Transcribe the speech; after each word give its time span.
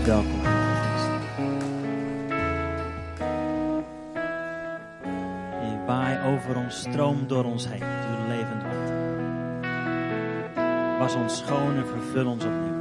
hartelijk 0.00 0.06
welkom. 0.06 0.42
Je 5.60 5.84
waai 5.86 6.34
over 6.34 6.56
ons, 6.56 6.80
stroom 6.80 7.26
door 7.26 7.44
ons 7.44 7.68
heen, 7.68 7.82
uw 7.82 8.28
levend 8.28 8.62
water. 8.62 8.98
Was 10.98 11.14
ons 11.14 11.36
schoon 11.36 11.76
en 11.76 11.86
vervul 11.86 12.26
ons 12.26 12.44
opnieuw. 12.44 12.78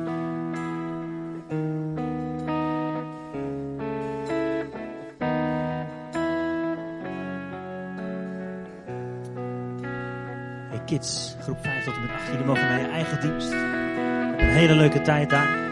Hey 10.70 10.82
kids, 10.86 11.36
groep 11.42 11.57
5 11.62 11.84
tot 11.84 11.93
en 11.93 12.01
met 12.01 12.12
8, 12.12 12.28
jullie 12.28 12.46
mogen 12.46 12.64
naar 12.64 12.79
je 12.79 12.88
eigen 12.88 13.21
dienst. 13.21 13.51
Een 13.51 14.50
hele 14.50 14.76
leuke 14.76 15.01
tijd 15.01 15.29
daar. 15.29 15.68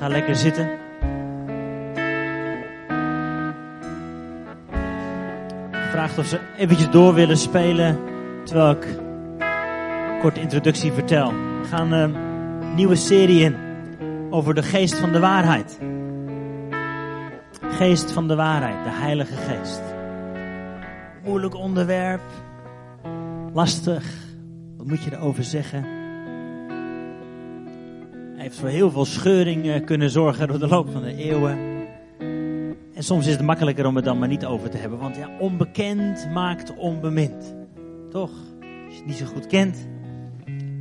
Ga 0.00 0.08
lekker 0.08 0.36
zitten. 0.36 0.70
Vraagt 5.70 6.18
of 6.18 6.26
ze 6.26 6.40
eventjes 6.56 6.90
door 6.90 7.14
willen 7.14 7.36
spelen 7.36 7.98
terwijl 8.44 8.70
ik 8.70 8.84
een 9.38 10.18
korte 10.20 10.40
introductie 10.40 10.92
vertel. 10.92 11.30
We 11.32 11.66
gaan 11.68 11.92
een 11.92 12.14
nieuwe 12.74 12.96
serie 12.96 13.40
in 13.40 13.56
over 14.30 14.54
de 14.54 14.62
geest 14.62 14.98
van 14.98 15.12
de 15.12 15.20
waarheid. 15.20 15.78
Geest 17.60 18.12
van 18.12 18.28
de 18.28 18.34
waarheid, 18.34 18.84
de 18.84 18.90
Heilige 18.90 19.36
Geest. 19.36 19.82
Moeilijk 21.24 21.54
onderwerp, 21.54 22.22
lastig. 23.52 24.04
Wat 24.76 24.86
moet 24.86 25.02
je 25.02 25.12
erover 25.12 25.44
zeggen? 25.44 25.99
Heeft 28.50 28.62
voor 28.62 28.70
heel 28.70 28.90
veel 28.90 29.04
scheuring 29.04 29.68
eh, 29.68 29.84
kunnen 29.84 30.10
zorgen 30.10 30.48
door 30.48 30.58
de 30.58 30.66
loop 30.66 30.90
van 30.90 31.02
de 31.02 31.14
eeuwen. 31.14 31.58
En 32.94 33.02
soms 33.02 33.26
is 33.26 33.32
het 33.32 33.42
makkelijker 33.42 33.86
om 33.86 33.96
het 33.96 34.04
dan 34.04 34.18
maar 34.18 34.28
niet 34.28 34.44
over 34.44 34.70
te 34.70 34.76
hebben. 34.76 34.98
Want 34.98 35.16
ja, 35.16 35.30
onbekend 35.38 36.30
maakt 36.32 36.76
onbemind. 36.76 37.54
Toch? 38.10 38.30
Als 38.60 38.92
je 38.92 38.96
het 38.96 39.06
niet 39.06 39.16
zo 39.16 39.26
goed 39.26 39.46
kent. 39.46 39.88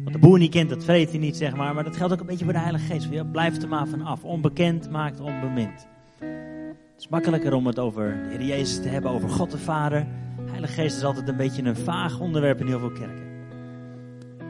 Wat 0.03 0.14
de 0.14 0.20
boer 0.20 0.38
niet 0.38 0.52
kent, 0.52 0.70
dat 0.70 0.84
vreet 0.84 1.09
hij 1.09 1.20
niet, 1.20 1.38
zeg 1.38 1.56
maar. 1.56 1.73
Maar 1.73 1.84
dat 1.84 1.95
geldt 1.95 2.14
ook 2.14 2.20
een 2.20 2.26
beetje 2.26 2.44
voor 2.44 2.53
de 2.53 2.59
Heilige 2.59 2.86
Geest. 2.86 3.08
Ja, 3.11 3.23
blijf 3.23 3.61
er 3.61 3.67
maar 3.67 3.88
van 3.88 4.02
af. 4.02 4.23
Onbekend 4.23 4.89
maakt 4.89 5.20
onbemind. 5.20 5.88
Het 6.20 6.98
is 6.98 7.08
makkelijker 7.08 7.54
om 7.54 7.67
het 7.67 7.80
over 7.80 8.20
de 8.30 8.36
Heer 8.36 8.48
Jezus 8.48 8.81
te 8.81 8.89
hebben, 8.89 9.11
over 9.11 9.30
God 9.30 9.52
de 9.52 9.58
Vader. 9.58 10.08
De 10.45 10.50
Heilige 10.52 10.73
Geest 10.73 10.98
is 10.98 11.04
altijd 11.04 11.28
een 11.28 11.38
beetje 11.38 11.64
een 11.64 11.76
vaag 11.76 12.20
onderwerp 12.20 12.59
in 12.59 12.67
heel 12.67 12.80
veel 12.80 12.92
kerken. 12.92 13.28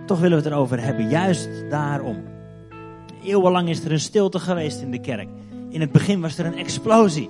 Toch 0.05 0.19
willen 0.19 0.37
we 0.37 0.43
het 0.43 0.53
erover 0.53 0.83
hebben, 0.83 1.09
juist 1.09 1.49
daarom. 1.69 2.37
Eeuwenlang 3.23 3.69
is 3.69 3.83
er 3.83 3.91
een 3.91 3.99
stilte 3.99 4.39
geweest 4.39 4.81
in 4.81 4.91
de 4.91 4.99
kerk. 4.99 5.29
In 5.69 5.81
het 5.81 5.91
begin 5.91 6.21
was 6.21 6.37
er 6.37 6.45
een 6.45 6.57
explosie. 6.57 7.29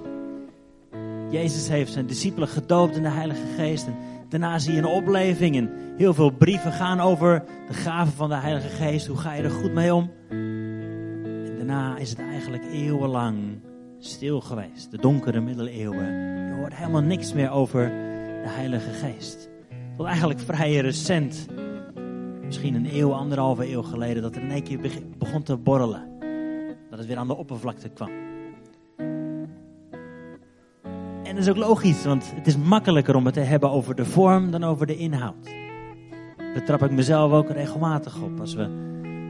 Jezus 1.29 1.67
heeft 1.67 1.91
zijn 1.91 2.07
discipelen 2.07 2.47
gedoopt 2.47 2.95
in 2.95 3.03
de 3.03 3.09
Heilige 3.09 3.45
Geest. 3.57 3.87
En 3.87 3.95
daarna 4.29 4.59
zie 4.59 4.71
je 4.73 4.77
een 4.77 4.85
opleving. 4.85 5.55
En 5.55 5.71
heel 5.97 6.13
veel 6.13 6.29
brieven 6.29 6.71
gaan 6.71 6.99
over 6.99 7.43
de 7.67 7.73
gaven 7.73 8.13
van 8.13 8.29
de 8.29 8.35
Heilige 8.35 8.69
Geest. 8.69 9.07
Hoe 9.07 9.17
ga 9.17 9.33
je 9.33 9.43
er 9.43 9.49
goed 9.49 9.73
mee 9.73 9.93
om? 9.93 10.11
En 10.29 11.55
daarna 11.57 11.97
is 11.97 12.09
het 12.09 12.19
eigenlijk 12.19 12.63
eeuwenlang 12.71 13.37
stil 13.99 14.41
geweest. 14.41 14.91
De 14.91 14.97
donkere 14.97 15.39
middeleeuwen. 15.39 16.05
Je 16.47 16.55
hoort 16.57 16.75
helemaal 16.75 17.01
niks 17.01 17.33
meer 17.33 17.51
over 17.51 17.89
de 18.43 18.49
Heilige 18.49 18.91
Geest. 18.91 19.49
Tot 19.97 20.05
eigenlijk 20.05 20.39
vrij 20.39 20.75
recent 20.75 21.47
misschien 22.49 22.75
een 22.75 22.95
eeuw, 22.95 23.13
anderhalve 23.13 23.71
eeuw 23.71 23.81
geleden, 23.81 24.21
dat 24.21 24.35
er 24.35 24.41
in 24.41 24.51
één 24.51 24.63
keer 24.63 24.79
begon 25.17 25.43
te 25.43 25.57
borrelen. 25.57 26.01
Dat 26.89 26.99
het 26.99 27.07
weer 27.07 27.17
aan 27.17 27.27
de 27.27 27.37
oppervlakte 27.37 27.89
kwam. 27.89 28.09
En 31.23 31.35
dat 31.35 31.37
is 31.37 31.49
ook 31.49 31.57
logisch, 31.57 32.03
want 32.03 32.31
het 32.35 32.47
is 32.47 32.57
makkelijker 32.57 33.15
om 33.15 33.25
het 33.25 33.33
te 33.33 33.39
hebben 33.39 33.71
over 33.71 33.95
de 33.95 34.05
vorm 34.05 34.51
dan 34.51 34.63
over 34.63 34.87
de 34.87 34.97
inhoud. 34.97 35.49
Daar 36.37 36.65
trap 36.65 36.83
ik 36.83 36.91
mezelf 36.91 37.31
ook 37.31 37.49
regelmatig 37.49 38.21
op. 38.21 38.39
Als 38.39 38.53
we 38.53 38.69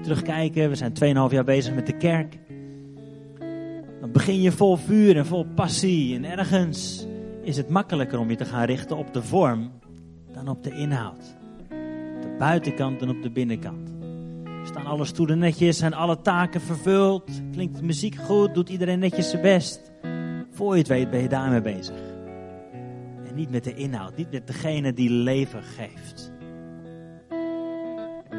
terugkijken, 0.02 0.70
we 0.70 0.76
zijn 0.76 0.94
2,5 1.30 1.34
jaar 1.34 1.44
bezig 1.44 1.76
met 1.76 1.86
de 1.86 1.98
kerk. 1.98 2.38
Dan 4.00 4.12
begin 4.12 4.42
je 4.42 4.52
vol 4.52 4.76
vuur 4.76 5.18
en 5.18 5.26
vol 5.26 5.46
passie. 5.56 6.16
En 6.16 6.26
ergens 6.26 7.08
is 7.44 7.58
het 7.58 7.70
makkelijker 7.70 8.20
om 8.20 8.30
je 8.30 8.36
te 8.36 8.46
gaan 8.46 8.66
richten 8.66 8.98
op 8.98 9.14
de 9.14 9.24
vorm 9.24 9.72
dan 10.34 10.48
op 10.48 10.64
de 10.64 10.72
inhoud 10.72 11.38
buitenkant 12.40 13.02
en 13.02 13.10
op 13.10 13.22
de 13.22 13.32
binnenkant. 13.32 13.94
Staan 14.64 14.86
alle 14.86 15.06
stoelen 15.06 15.38
netjes, 15.38 15.78
zijn 15.78 15.94
alle 15.94 16.22
taken 16.22 16.62
vervuld, 16.62 17.32
klinkt 17.52 17.76
de 17.76 17.84
muziek 17.84 18.16
goed, 18.16 18.54
doet 18.54 18.70
iedereen 18.70 19.00
netjes 19.00 19.30
zijn 19.30 19.42
best. 19.42 19.92
Voor 20.52 20.74
je 20.74 20.80
het 20.80 20.88
weet 20.88 21.10
ben 21.10 21.22
je 21.22 21.30
daarmee 21.30 21.62
bezig. 21.62 22.00
En 23.28 23.36
niet 23.36 23.52
met 23.52 23.64
de 23.64 23.74
inhoud, 23.74 24.16
niet 24.16 24.32
met 24.32 24.48
degene 24.48 24.94
die 24.94 25.10
leven 25.10 25.64
geeft. 25.64 26.32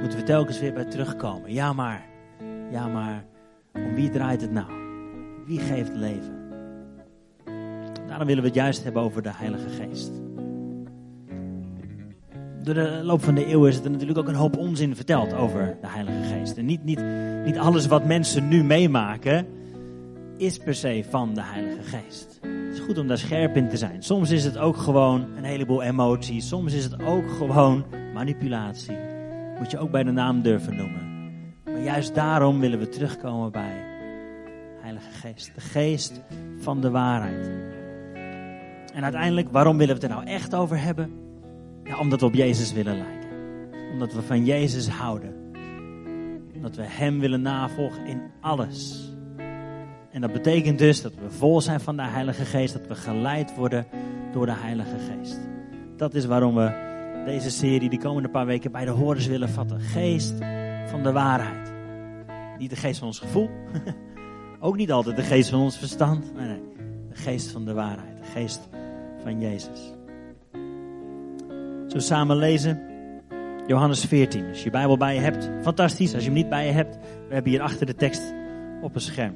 Moeten 0.00 0.18
we 0.18 0.24
telkens 0.24 0.60
weer 0.60 0.72
bij 0.72 0.84
terugkomen. 0.84 1.52
Ja 1.52 1.72
maar, 1.72 2.06
ja 2.70 2.88
maar, 2.88 3.24
om 3.72 3.94
wie 3.94 4.10
draait 4.10 4.40
het 4.40 4.52
nou? 4.52 4.72
Wie 5.46 5.58
geeft 5.58 5.94
leven? 5.94 6.38
Daarom 8.06 8.26
willen 8.26 8.42
we 8.42 8.48
het 8.48 8.58
juist 8.58 8.84
hebben 8.84 9.02
over 9.02 9.22
de 9.22 9.32
Heilige 9.32 9.68
Geest 9.68 10.10
door 12.62 12.74
de 12.74 13.00
loop 13.02 13.22
van 13.24 13.34
de 13.34 13.46
eeuwen 13.46 13.68
is 13.68 13.78
er 13.78 13.90
natuurlijk 13.90 14.18
ook 14.18 14.28
een 14.28 14.34
hoop 14.34 14.56
onzin 14.56 14.96
verteld 14.96 15.34
over 15.34 15.76
de 15.80 15.88
Heilige 15.88 16.34
Geest. 16.34 16.56
En 16.56 16.64
niet, 16.64 16.84
niet, 16.84 17.02
niet 17.44 17.58
alles 17.58 17.86
wat 17.86 18.04
mensen 18.04 18.48
nu 18.48 18.64
meemaken 18.64 19.46
is 20.36 20.58
per 20.58 20.74
se 20.74 21.04
van 21.10 21.34
de 21.34 21.42
Heilige 21.42 21.82
Geest. 21.82 22.38
Het 22.42 22.78
is 22.78 22.80
goed 22.80 22.98
om 22.98 23.06
daar 23.06 23.18
scherp 23.18 23.56
in 23.56 23.68
te 23.68 23.76
zijn. 23.76 24.02
Soms 24.02 24.30
is 24.30 24.44
het 24.44 24.58
ook 24.58 24.76
gewoon 24.76 25.26
een 25.36 25.44
heleboel 25.44 25.82
emoties. 25.82 26.48
Soms 26.48 26.72
is 26.72 26.84
het 26.84 27.02
ook 27.02 27.30
gewoon 27.30 27.84
manipulatie. 28.14 28.96
Moet 29.58 29.70
je 29.70 29.78
ook 29.78 29.90
bij 29.90 30.02
de 30.02 30.10
naam 30.10 30.42
durven 30.42 30.76
noemen. 30.76 31.32
Maar 31.64 31.82
juist 31.82 32.14
daarom 32.14 32.60
willen 32.60 32.78
we 32.78 32.88
terugkomen 32.88 33.52
bij 33.52 33.84
Heilige 34.80 35.10
Geest. 35.10 35.54
De 35.54 35.60
geest 35.60 36.20
van 36.58 36.80
de 36.80 36.90
waarheid. 36.90 37.50
En 38.94 39.02
uiteindelijk, 39.02 39.48
waarom 39.50 39.76
willen 39.76 39.96
we 39.96 40.00
het 40.02 40.10
er 40.10 40.16
nou 40.16 40.28
echt 40.28 40.54
over 40.54 40.82
hebben? 40.82 41.29
Omdat 41.98 42.20
we 42.20 42.26
op 42.26 42.34
Jezus 42.34 42.72
willen 42.72 42.96
lijken. 42.96 43.28
Omdat 43.92 44.12
we 44.12 44.22
van 44.22 44.44
Jezus 44.44 44.88
houden. 44.88 45.34
Dat 46.62 46.76
we 46.76 46.82
Hem 46.82 47.20
willen 47.20 47.42
navolgen 47.42 48.06
in 48.06 48.20
alles. 48.40 49.08
En 50.10 50.20
dat 50.20 50.32
betekent 50.32 50.78
dus 50.78 51.02
dat 51.02 51.14
we 51.14 51.30
vol 51.30 51.60
zijn 51.60 51.80
van 51.80 51.96
de 51.96 52.02
Heilige 52.02 52.44
Geest. 52.44 52.72
Dat 52.72 52.86
we 52.86 52.94
geleid 52.94 53.54
worden 53.54 53.86
door 54.32 54.46
de 54.46 54.54
Heilige 54.54 54.96
Geest. 54.98 55.38
Dat 55.96 56.14
is 56.14 56.24
waarom 56.24 56.54
we 56.54 56.88
deze 57.24 57.50
serie 57.50 57.90
de 57.90 57.98
komende 57.98 58.28
paar 58.28 58.46
weken 58.46 58.72
bij 58.72 58.84
de 58.84 58.90
horens 58.90 59.26
willen 59.26 59.48
vatten. 59.48 59.80
Geest 59.80 60.34
van 60.86 61.02
de 61.02 61.12
waarheid. 61.12 61.72
Niet 62.58 62.70
de 62.70 62.76
geest 62.76 62.98
van 62.98 63.06
ons 63.06 63.18
gevoel. 63.18 63.50
Ook 64.60 64.76
niet 64.76 64.92
altijd 64.92 65.16
de 65.16 65.22
geest 65.22 65.50
van 65.50 65.60
ons 65.60 65.78
verstand. 65.78 66.34
Nee, 66.34 66.46
nee. 66.46 66.62
De 67.08 67.14
geest 67.14 67.50
van 67.50 67.64
de 67.64 67.72
waarheid. 67.72 68.18
De 68.18 68.30
geest 68.32 68.68
van 69.22 69.40
Jezus. 69.40 69.92
Zo 71.90 71.98
samen 71.98 72.36
lezen. 72.36 72.80
Johannes 73.66 74.04
14. 74.04 74.48
Als 74.48 74.58
je 74.58 74.64
je 74.64 74.70
Bijbel 74.70 74.96
bij 74.96 75.14
je 75.14 75.20
hebt, 75.20 75.50
fantastisch. 75.62 76.14
Als 76.14 76.22
je 76.22 76.28
hem 76.28 76.38
niet 76.38 76.48
bij 76.48 76.66
je 76.66 76.72
hebt, 76.72 76.98
we 77.28 77.34
hebben 77.34 77.52
hier 77.52 77.60
achter 77.60 77.86
de 77.86 77.94
tekst 77.94 78.34
op 78.82 78.94
een 78.94 79.00
scherm. 79.00 79.34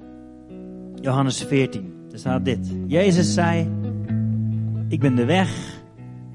Johannes 0.95 1.45
14. 1.45 1.95
Er 2.13 2.19
staat 2.19 2.45
dit. 2.45 2.75
Jezus 2.87 3.35
zei: 3.35 3.71
Ik 4.89 5.01
ben 5.01 5.15
de 5.15 5.25
weg, 5.25 5.81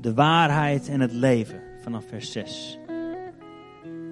de 0.02 0.14
waarheid 0.14 0.90
en 0.90 1.00
het 1.00 1.12
leven. 1.12 1.60
Vanaf 1.82 2.04
vers 2.10 2.32
6. 2.32 2.80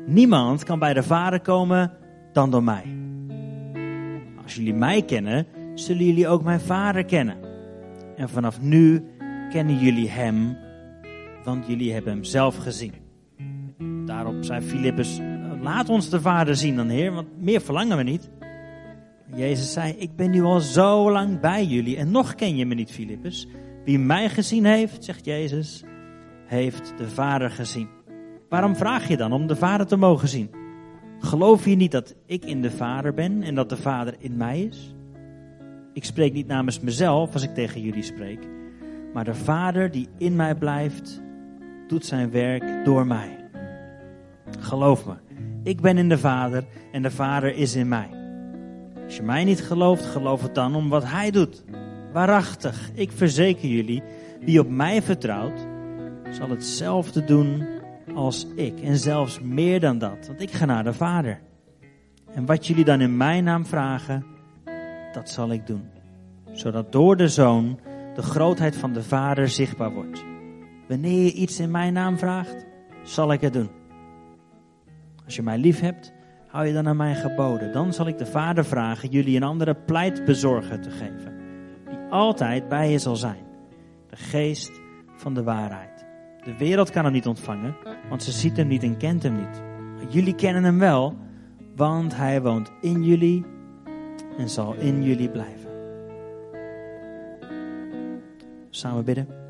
Niemand 0.06 0.64
kan 0.64 0.80
bij 0.80 0.94
de 0.94 1.04
Vader 1.04 1.42
komen 1.42 1.92
dan 2.34 2.52
door 2.52 2.64
mij. 2.64 2.84
Als 4.44 4.56
jullie 4.56 4.74
mij 4.74 5.02
kennen, 5.02 5.48
zullen 5.76 6.06
jullie 6.06 6.28
ook 6.28 6.44
mijn 6.44 6.60
Vader 6.60 7.06
kennen. 7.06 7.38
En 8.16 8.30
vanaf 8.30 8.62
nu 8.62 9.04
kennen 9.50 9.78
jullie 9.78 10.10
hem 10.10 10.58
want 11.48 11.68
jullie 11.68 11.94
hebben 11.94 12.12
hem 12.12 12.24
zelf 12.24 12.58
gezien. 12.58 12.94
Daarop 14.06 14.36
zei 14.44 14.62
Filippus, 14.62 15.20
laat 15.62 15.90
ons 15.90 16.10
de 16.10 16.22
Vader 16.22 16.56
zien 16.56 16.76
dan 16.76 16.90
Heer, 16.90 17.14
want 17.14 17.28
meer 17.42 17.62
verlangen 17.62 17.98
we 17.98 18.04
niet. 18.04 18.30
Jezus 19.36 19.74
zei, 19.74 19.94
ik 19.98 20.16
ben 20.16 20.32
nu 20.32 20.42
al 20.42 20.60
zo 20.60 21.12
lang 21.12 21.40
bij 21.40 21.66
jullie 21.66 21.98
en 21.98 22.12
nog 22.12 22.36
ken 22.36 22.56
je 22.56 22.66
me 22.66 22.74
niet, 22.74 22.92
Filippus. 22.92 23.48
Wie 23.86 24.00
mij 24.00 24.30
gezien 24.30 24.66
heeft, 24.66 25.04
zegt 25.04 25.26
Jezus, 25.26 25.84
heeft 26.46 26.94
de 26.98 27.10
Vader 27.10 27.50
gezien. 27.50 27.88
Waarom 28.50 28.76
vraag 28.76 29.08
je 29.08 29.18
dan 29.18 29.32
om 29.32 29.48
de 29.48 29.56
Vader 29.56 29.88
te 29.88 29.98
mogen 29.98 30.28
zien? 30.28 30.50
Geloof 31.20 31.66
je 31.66 31.76
niet 31.76 31.92
dat 31.92 32.16
ik 32.26 32.46
in 32.46 32.62
de 32.62 32.72
Vader 32.72 33.14
ben 33.14 33.44
en 33.44 33.56
dat 33.56 33.70
de 33.70 33.78
Vader 33.78 34.16
in 34.20 34.38
mij 34.38 34.62
is? 34.62 34.96
Ik 35.94 36.04
spreek 36.04 36.34
niet 36.34 36.48
namens 36.48 36.80
mezelf 36.80 37.34
als 37.34 37.44
ik 37.44 37.54
tegen 37.54 37.82
jullie 37.82 38.04
spreek, 38.04 38.48
maar 39.14 39.24
de 39.24 39.36
Vader 39.36 39.92
die 39.92 40.08
in 40.18 40.36
mij 40.36 40.56
blijft, 40.56 41.26
doet 41.88 42.06
zijn 42.06 42.31
werk 42.31 42.86
door 42.86 43.07
mij. 43.07 43.50
Geloof 44.60 45.06
me, 45.06 45.13
ik 45.63 45.81
ben 45.81 45.98
in 45.98 46.10
de 46.10 46.18
Vader 46.18 46.66
en 46.92 47.01
de 47.01 47.12
Vader 47.12 47.56
is 47.56 47.75
in 47.75 47.88
mij. 47.88 48.10
Als 49.06 49.16
je 49.16 49.24
mij 49.24 49.44
niet 49.44 49.62
gelooft, 49.62 50.06
geloof 50.06 50.42
het 50.42 50.56
dan 50.56 50.75
om 50.75 50.89
wat 50.89 51.06
hij 51.06 51.31
doet. 51.31 51.63
Waarachtig, 52.13 52.89
ik 52.94 53.12
verzeker 53.12 53.68
jullie, 53.68 54.04
wie 54.42 54.60
op 54.60 54.69
mij 54.69 55.01
vertrouwt, 55.01 55.68
zal 56.31 56.50
hetzelfde 56.50 57.24
doen 57.24 57.68
als 58.16 58.48
ik. 58.56 58.80
En 58.81 58.98
zelfs 58.98 59.40
meer 59.40 59.80
dan 59.80 59.98
dat, 59.98 60.28
want 60.28 60.42
ik 60.42 60.51
ga 60.51 60.66
naar 60.66 60.83
de 60.83 60.94
Vader. 60.94 61.40
En 62.33 62.45
wat 62.45 62.68
jullie 62.68 62.86
dan 62.86 63.01
in 63.01 63.18
mijn 63.18 63.44
naam 63.44 63.66
vragen, 63.66 64.25
dat 65.13 65.30
zal 65.30 65.51
ik 65.51 65.68
doen. 65.68 65.83
Zodat 66.51 66.92
door 66.92 67.18
de 67.18 67.28
Zoon 67.28 67.80
de 68.16 68.22
grootheid 68.22 68.75
van 68.75 68.94
de 68.94 69.04
Vader 69.04 69.50
zichtbaar 69.50 69.94
wordt. 69.94 70.27
Wanneer 70.88 71.24
je 71.24 71.34
iets 71.34 71.60
in 71.60 71.72
mijn 71.72 71.94
naam 71.94 72.18
vraagt, 72.18 72.66
zal 73.04 73.31
ik 73.31 73.42
het 73.42 73.54
doen. 73.54 73.69
Als 75.25 75.36
je 75.36 75.44
mij 75.44 75.57
lief 75.57 75.80
hebt, 75.80 76.13
hou 76.48 76.66
je 76.66 76.74
dan 76.74 76.88
aan 76.88 76.98
mijn 76.98 77.16
geboden. 77.16 77.72
Dan 77.72 77.94
zal 77.94 78.07
ik 78.07 78.18
de 78.18 78.25
Vader 78.25 78.66
vragen 78.66 79.10
jullie 79.10 79.36
een 79.36 79.44
andere 79.44 79.75
pleitbezorger 79.75 80.81
te 80.81 80.89
geven. 80.89 81.38
Die 81.89 82.00
altijd 82.10 82.69
bij 82.69 82.92
je 82.92 83.00
zal 83.00 83.16
zijn. 83.16 83.45
De 84.10 84.16
geest 84.16 84.72
van 85.16 85.34
de 85.34 85.44
waarheid. 85.44 86.06
De 86.44 86.57
wereld 86.57 86.90
kan 86.90 87.04
hem 87.04 87.13
niet 87.13 87.28
ontvangen, 87.28 87.75
want 88.10 88.24
ze 88.24 88.31
ziet 88.31 88.57
hem 88.57 88.68
niet 88.68 88.83
en 88.83 88.98
kent 88.98 89.24
hem 89.24 89.36
niet. 89.36 89.62
Maar 89.95 90.07
jullie 90.10 90.36
kennen 90.36 90.63
hem 90.63 90.80
wel, 90.80 91.16
want 91.75 92.16
hij 92.16 92.42
woont 92.42 92.72
in 92.81 93.04
jullie 93.04 93.45
en 94.38 94.50
zal 94.50 94.74
in 94.74 95.04
jullie 95.04 95.30
blijven. 95.30 95.69
Samen 98.69 99.06
bidden. 99.06 99.47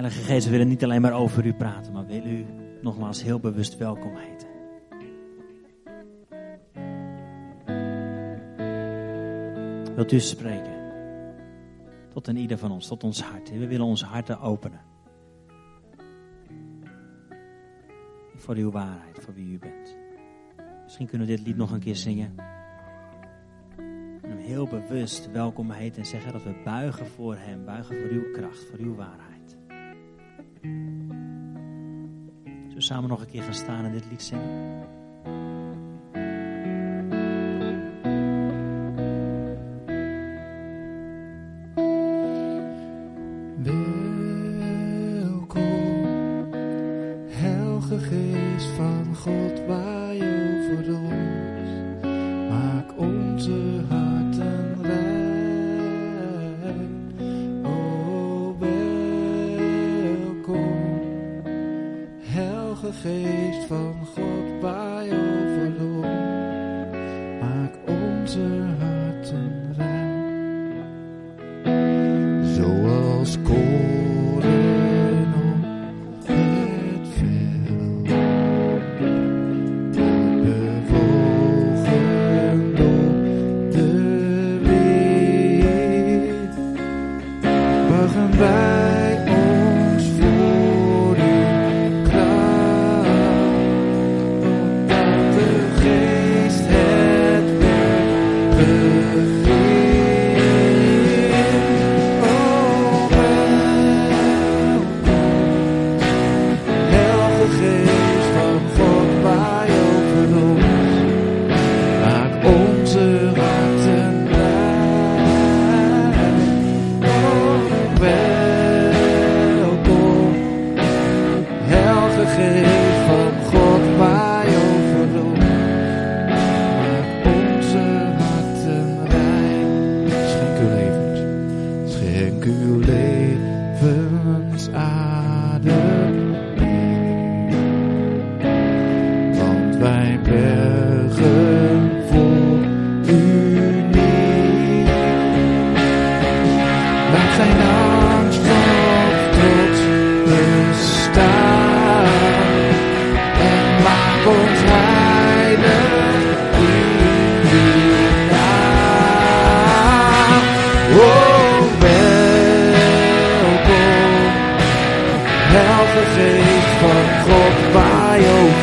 Heilige 0.00 0.24
Geest, 0.24 0.44
we 0.44 0.50
willen 0.50 0.68
niet 0.68 0.84
alleen 0.84 1.00
maar 1.00 1.12
over 1.12 1.46
u 1.46 1.52
praten, 1.52 1.92
maar 1.92 2.06
willen 2.06 2.30
u 2.30 2.46
nogmaals 2.82 3.22
heel 3.22 3.40
bewust 3.40 3.76
welkom 3.76 4.12
heten. 4.16 4.48
Wilt 9.94 10.12
u 10.12 10.20
spreken? 10.20 10.72
Tot 12.12 12.26
een 12.26 12.36
ieder 12.36 12.58
van 12.58 12.70
ons, 12.70 12.86
tot 12.86 13.04
ons 13.04 13.22
hart. 13.22 13.50
We 13.50 13.66
willen 13.66 13.86
onze 13.86 14.04
harten 14.04 14.40
openen. 14.40 14.80
Voor 18.34 18.54
uw 18.54 18.70
waarheid, 18.70 19.18
voor 19.18 19.34
wie 19.34 19.52
u 19.52 19.58
bent. 19.58 19.96
Misschien 20.84 21.06
kunnen 21.06 21.26
we 21.26 21.36
dit 21.36 21.46
lied 21.46 21.56
nog 21.56 21.70
een 21.70 21.80
keer 21.80 21.96
zingen. 21.96 22.34
En 24.22 24.28
hem 24.28 24.38
heel 24.38 24.66
bewust 24.66 25.30
welkom 25.30 25.70
heten 25.70 25.98
en 25.98 26.06
zeggen 26.06 26.32
dat 26.32 26.42
we 26.42 26.60
buigen 26.64 27.06
voor 27.06 27.36
hem, 27.36 27.64
buigen 27.64 28.00
voor 28.00 28.10
uw 28.10 28.30
kracht, 28.32 28.64
voor 28.64 28.78
uw 28.78 28.94
waarheid. 28.94 29.29
Zullen 30.60 31.54
we 32.74 32.82
samen 32.82 33.08
nog 33.08 33.20
een 33.20 33.26
keer 33.26 33.42
gaan 33.42 33.54
staan 33.54 33.84
en 33.84 33.92
dit 33.92 34.04
lied 34.10 34.22
zingen? 34.22 34.88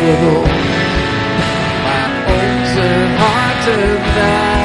Waai 0.07 0.15
over 0.15 0.37
ons. 0.37 0.49
Maak 1.83 2.27
onze 2.27 2.87
harten 3.17 4.01
blij. 4.13 4.56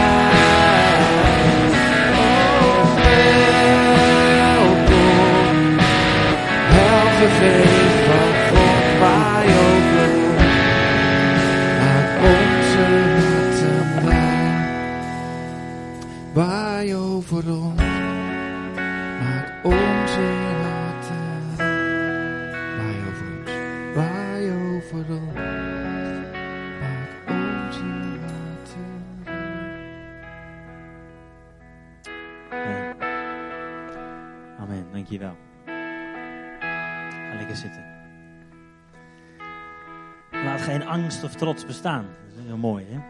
Trots 41.43 41.67
bestaan. 41.67 42.07
Dat 42.29 42.39
is 42.39 42.45
heel 42.45 42.57
mooi, 42.57 42.85
hè? 42.89 43.01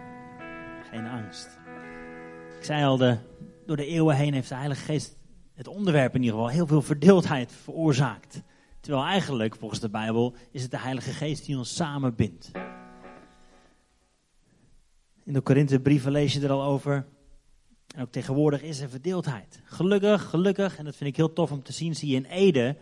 Geen 0.90 1.06
angst. 1.06 1.58
Ik 2.58 2.64
zei 2.64 2.84
al, 2.84 2.96
de, 2.96 3.16
door 3.66 3.76
de 3.76 3.86
eeuwen 3.86 4.16
heen 4.16 4.32
heeft 4.32 4.48
de 4.48 4.54
Heilige 4.54 4.84
Geest 4.84 5.16
het 5.54 5.68
onderwerp 5.68 6.14
in 6.14 6.22
ieder 6.22 6.36
geval 6.36 6.52
heel 6.52 6.66
veel 6.66 6.82
verdeeldheid 6.82 7.52
veroorzaakt. 7.52 8.42
Terwijl 8.80 9.04
eigenlijk, 9.04 9.56
volgens 9.56 9.80
de 9.80 9.88
Bijbel, 9.88 10.34
is 10.50 10.62
het 10.62 10.70
de 10.70 10.78
Heilige 10.78 11.10
Geest 11.10 11.46
die 11.46 11.56
ons 11.56 11.74
samenbindt. 11.74 12.50
In 15.24 15.32
de 15.32 15.40
Korinthebrieven 15.40 16.12
lees 16.12 16.32
je 16.32 16.40
er 16.40 16.50
al 16.50 16.62
over. 16.62 17.06
En 17.94 18.02
ook 18.02 18.12
tegenwoordig 18.12 18.62
is 18.62 18.80
er 18.80 18.88
verdeeldheid. 18.88 19.60
Gelukkig, 19.64 20.22
gelukkig, 20.22 20.78
en 20.78 20.84
dat 20.84 20.96
vind 20.96 21.10
ik 21.10 21.16
heel 21.16 21.32
tof 21.32 21.52
om 21.52 21.62
te 21.62 21.72
zien, 21.72 21.94
zie 21.94 22.08
je 22.08 22.16
in 22.16 22.24
Ede 22.24 22.76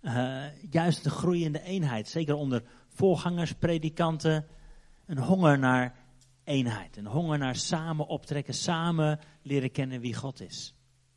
eh, 0.00 0.42
juist 0.70 1.04
de 1.04 1.10
groeiende 1.10 1.62
eenheid. 1.62 2.08
Zeker 2.08 2.34
onder 2.34 2.62
voorgangers, 2.88 3.52
predikanten, 3.52 4.46
een 5.06 5.18
honger 5.18 5.58
naar 5.58 5.94
eenheid. 6.44 6.96
Een 6.96 7.06
honger 7.06 7.38
naar 7.38 7.56
samen 7.56 8.06
optrekken, 8.06 8.54
samen 8.54 9.18
leren 9.42 9.70
kennen 9.70 10.00
wie 10.00 10.14
God 10.14 10.40
is. 10.40 10.74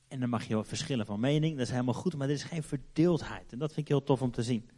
En 0.08 0.20
dan 0.20 0.29
mag 0.29 0.44
je 0.44 0.53
wel 0.53 0.63
verschillen 0.63 1.06
van 1.06 1.20
mening, 1.20 1.58
dat 1.58 1.65
is 1.65 1.72
helemaal 1.72 1.94
goed, 1.94 2.15
maar 2.15 2.27
er 2.27 2.34
is 2.34 2.44
geen 2.44 2.63
verdeeldheid. 2.63 3.51
En 3.51 3.60
dat 3.60 3.74
vind 3.74 3.82
ik 3.82 3.88
heel 3.88 4.03
tof 4.03 4.22
om 4.22 4.32
te 4.32 4.44
zien. 4.44 4.70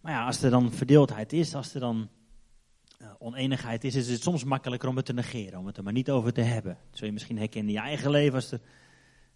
Maar 0.00 0.12
ja, 0.12 0.26
als 0.26 0.42
er 0.42 0.50
dan 0.50 0.72
verdeeldheid 0.72 1.32
is, 1.32 1.54
als 1.54 1.74
er 1.74 1.80
dan 1.80 2.08
uh, 3.00 3.08
oneenigheid 3.18 3.84
is, 3.84 3.94
is 3.94 4.08
het 4.08 4.22
soms 4.22 4.44
makkelijker 4.44 4.88
om 4.88 4.96
het 4.96 5.06
te 5.06 5.12
negeren, 5.12 5.58
om 5.58 5.66
het 5.66 5.76
er 5.76 5.82
maar 5.82 5.92
niet 5.92 6.10
over 6.10 6.32
te 6.32 6.40
hebben. 6.40 6.78
Dat 6.90 6.98
zul 6.98 7.06
je 7.06 7.12
misschien 7.12 7.38
herkennen 7.38 7.74
in 7.74 7.80
je 7.80 7.86
eigen 7.86 8.10
leven, 8.10 8.34
als 8.34 8.52
er 8.52 8.60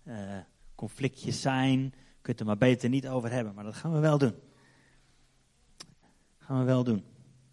uh, 0.05 0.37
conflictjes 0.75 1.41
zijn, 1.41 1.91
kun 1.91 2.01
je 2.23 2.31
het 2.31 2.41
er 2.41 2.47
maar 2.47 2.59
beter 2.59 2.89
niet 2.89 3.09
over 3.09 3.31
hebben. 3.31 3.55
Maar 3.55 3.65
dat 3.65 3.75
gaan 3.75 3.93
we 3.93 3.99
wel 3.99 4.19
doen. 4.19 4.35
Dat 5.77 6.47
gaan 6.47 6.59
we 6.59 6.65
wel 6.65 6.85
doen. 6.85 7.05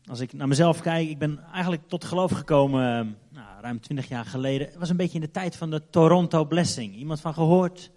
Als 0.07 0.19
ik 0.19 0.33
naar 0.33 0.47
mezelf 0.47 0.81
kijk, 0.81 1.09
ik 1.09 1.17
ben 1.17 1.39
eigenlijk 1.51 1.87
tot 1.87 2.03
geloof 2.03 2.31
gekomen 2.31 3.05
uh, 3.05 3.13
nou, 3.29 3.61
ruim 3.61 3.79
20 3.79 4.07
jaar 4.07 4.25
geleden. 4.25 4.67
Het 4.67 4.75
was 4.77 4.89
een 4.89 4.97
beetje 4.97 5.15
in 5.15 5.21
de 5.21 5.31
tijd 5.31 5.55
van 5.55 5.69
de 5.69 5.89
Toronto 5.89 6.45
Blessing. 6.45 6.95
Iemand 6.95 7.21
van 7.21 7.33
gehoord? 7.33 7.91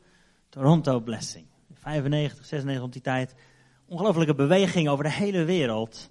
Toronto 0.49 1.01
Blessing. 1.01 1.47
95, 1.75 2.47
96 2.47 2.85
om 2.85 2.91
die 2.91 3.01
tijd. 3.01 3.35
Ongelofelijke 3.87 4.35
beweging 4.35 4.89
over 4.89 5.05
de 5.05 5.11
hele 5.11 5.45
wereld. 5.45 6.11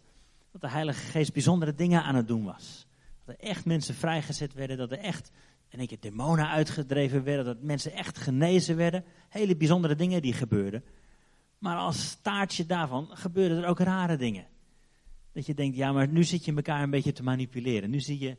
Dat 0.51 0.61
de 0.61 0.69
Heilige 0.69 1.05
Geest 1.05 1.33
bijzondere 1.33 1.73
dingen 1.73 2.03
aan 2.03 2.15
het 2.15 2.27
doen 2.27 2.43
was. 2.43 2.87
Dat 3.25 3.35
er 3.35 3.47
echt 3.49 3.65
mensen 3.65 3.95
vrijgezet 3.95 4.53
werden. 4.53 4.77
Dat 4.77 4.91
er 4.91 4.99
echt 4.99 5.31
in 5.69 5.79
één 5.79 5.87
keer 5.87 5.99
demonen 5.99 6.49
uitgedreven 6.49 7.23
werden. 7.23 7.45
Dat 7.45 7.61
mensen 7.61 7.93
echt 7.93 8.17
genezen 8.17 8.75
werden. 8.75 9.03
Hele 9.29 9.55
bijzondere 9.55 9.95
dingen 9.95 10.21
die 10.21 10.33
gebeurden. 10.33 10.83
Maar 11.57 11.77
als 11.77 12.07
staartje 12.09 12.65
daarvan 12.65 13.09
gebeurden 13.11 13.57
er 13.57 13.69
ook 13.69 13.79
rare 13.79 14.17
dingen. 14.17 14.45
Dat 15.37 15.45
je 15.45 15.53
denkt, 15.53 15.77
ja, 15.77 15.91
maar 15.91 16.07
nu 16.07 16.23
zit 16.23 16.45
je 16.45 16.53
elkaar 16.53 16.83
een 16.83 16.89
beetje 16.89 17.11
te 17.11 17.23
manipuleren. 17.23 17.89
Nu, 17.89 17.99
zie 17.99 18.19
je, 18.19 18.37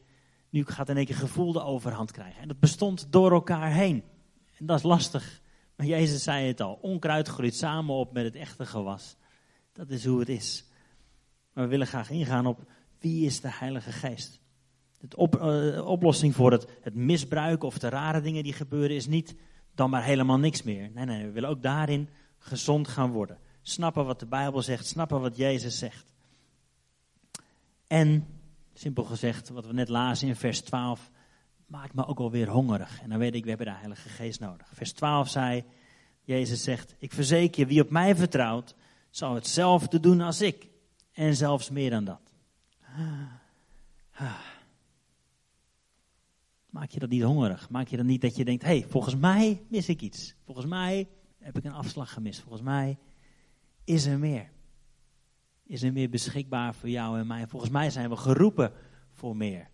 nu 0.50 0.64
gaat 0.64 0.88
in 0.88 0.96
één 0.96 1.06
keer 1.06 1.14
gevoel 1.14 1.52
de 1.52 1.62
overhand 1.62 2.10
krijgen. 2.10 2.42
En 2.42 2.48
dat 2.48 2.58
bestond 2.58 3.12
door 3.12 3.32
elkaar 3.32 3.72
heen. 3.72 4.02
En 4.56 4.66
dat 4.66 4.76
is 4.78 4.82
lastig. 4.82 5.40
Maar 5.76 5.86
Jezus 5.86 6.22
zei 6.22 6.46
het 6.46 6.60
al, 6.60 6.78
onkruid 6.82 7.28
groeit 7.28 7.54
samen 7.54 7.94
op 7.94 8.12
met 8.12 8.24
het 8.24 8.34
echte 8.34 8.66
gewas. 8.66 9.16
Dat 9.72 9.90
is 9.90 10.04
hoe 10.04 10.20
het 10.20 10.28
is. 10.28 10.64
Maar 11.52 11.64
we 11.64 11.70
willen 11.70 11.86
graag 11.86 12.10
ingaan 12.10 12.46
op 12.46 12.70
wie 12.98 13.26
is 13.26 13.40
de 13.40 13.50
Heilige 13.50 13.92
Geest. 13.92 14.40
De 14.98 15.28
uh, 15.76 15.86
oplossing 15.86 16.34
voor 16.34 16.52
het, 16.52 16.66
het 16.80 16.94
misbruiken 16.94 17.68
of 17.68 17.78
de 17.78 17.88
rare 17.88 18.20
dingen 18.20 18.42
die 18.42 18.52
gebeuren 18.52 18.96
is 18.96 19.06
niet 19.06 19.34
dan 19.74 19.90
maar 19.90 20.04
helemaal 20.04 20.38
niks 20.38 20.62
meer. 20.62 20.90
Nee, 20.94 21.04
nee, 21.04 21.24
we 21.24 21.32
willen 21.32 21.50
ook 21.50 21.62
daarin 21.62 22.08
gezond 22.38 22.88
gaan 22.88 23.10
worden. 23.10 23.38
Snappen 23.62 24.04
wat 24.04 24.20
de 24.20 24.26
Bijbel 24.26 24.62
zegt, 24.62 24.86
snappen 24.86 25.20
wat 25.20 25.36
Jezus 25.36 25.78
zegt. 25.78 26.16
En, 27.88 28.26
simpel 28.74 29.04
gezegd, 29.04 29.48
wat 29.48 29.66
we 29.66 29.72
net 29.72 29.88
lazen 29.88 30.28
in 30.28 30.36
vers 30.36 30.60
12, 30.60 31.10
maakt 31.66 31.94
me 31.94 32.06
ook 32.06 32.18
alweer 32.18 32.48
hongerig. 32.48 33.00
En 33.02 33.08
dan 33.08 33.18
weet 33.18 33.34
ik, 33.34 33.42
we 33.42 33.48
hebben 33.48 33.66
de 33.66 33.72
Heilige 33.72 34.08
Geest 34.08 34.40
nodig. 34.40 34.68
Vers 34.72 34.92
12 34.92 35.28
zei, 35.28 35.64
Jezus 36.22 36.62
zegt, 36.62 36.94
ik 36.98 37.12
verzeker 37.12 37.60
je, 37.60 37.66
wie 37.66 37.82
op 37.82 37.90
mij 37.90 38.16
vertrouwt, 38.16 38.74
zal 39.10 39.34
hetzelfde 39.34 40.00
doen 40.00 40.20
als 40.20 40.40
ik. 40.40 40.68
En 41.12 41.36
zelfs 41.36 41.70
meer 41.70 41.90
dan 41.90 42.04
dat. 42.04 42.32
Maak 46.70 46.90
je 46.90 46.98
dat 46.98 47.08
niet 47.08 47.22
hongerig? 47.22 47.70
Maak 47.70 47.88
je 47.88 47.96
dat 47.96 48.06
niet 48.06 48.20
dat 48.20 48.36
je 48.36 48.44
denkt, 48.44 48.62
hey, 48.62 48.86
volgens 48.88 49.16
mij 49.16 49.62
mis 49.68 49.88
ik 49.88 50.00
iets. 50.00 50.34
Volgens 50.44 50.66
mij 50.66 51.08
heb 51.38 51.58
ik 51.58 51.64
een 51.64 51.72
afslag 51.72 52.12
gemist. 52.12 52.40
Volgens 52.40 52.62
mij 52.62 52.98
is 53.84 54.06
er 54.06 54.18
meer 54.18 54.50
is 55.68 55.82
er 55.82 55.92
meer 55.92 56.10
beschikbaar 56.10 56.74
voor 56.74 56.88
jou 56.88 57.18
en 57.18 57.26
mij. 57.26 57.46
Volgens 57.46 57.70
mij 57.70 57.90
zijn 57.90 58.08
we 58.08 58.16
geroepen 58.16 58.72
voor 59.10 59.36
meer. 59.36 59.68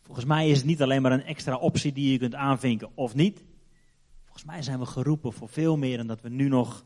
Volgens 0.00 0.26
mij 0.26 0.48
is 0.48 0.56
het 0.56 0.66
niet 0.66 0.82
alleen 0.82 1.02
maar 1.02 1.12
een 1.12 1.24
extra 1.24 1.56
optie 1.56 1.92
die 1.92 2.12
je 2.12 2.18
kunt 2.18 2.34
aanvinken 2.34 2.90
of 2.94 3.14
niet. 3.14 3.44
Volgens 4.22 4.44
mij 4.44 4.62
zijn 4.62 4.78
we 4.78 4.86
geroepen 4.86 5.32
voor 5.32 5.48
veel 5.48 5.76
meer 5.76 5.96
dan 5.96 6.06
dat 6.06 6.20
we 6.20 6.28
nu 6.28 6.48
nog 6.48 6.84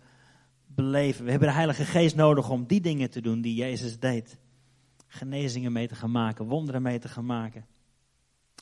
beleven. 0.66 1.24
We 1.24 1.30
hebben 1.30 1.48
de 1.48 1.54
Heilige 1.54 1.84
Geest 1.84 2.16
nodig 2.16 2.50
om 2.50 2.66
die 2.66 2.80
dingen 2.80 3.10
te 3.10 3.20
doen 3.20 3.40
die 3.40 3.54
Jezus 3.54 3.98
deed. 3.98 4.38
Genezingen 5.06 5.72
mee 5.72 5.88
te 5.88 5.94
gaan 5.94 6.10
maken, 6.10 6.44
wonderen 6.44 6.82
mee 6.82 6.98
te 6.98 7.08
gaan 7.08 7.26
maken. 7.26 7.66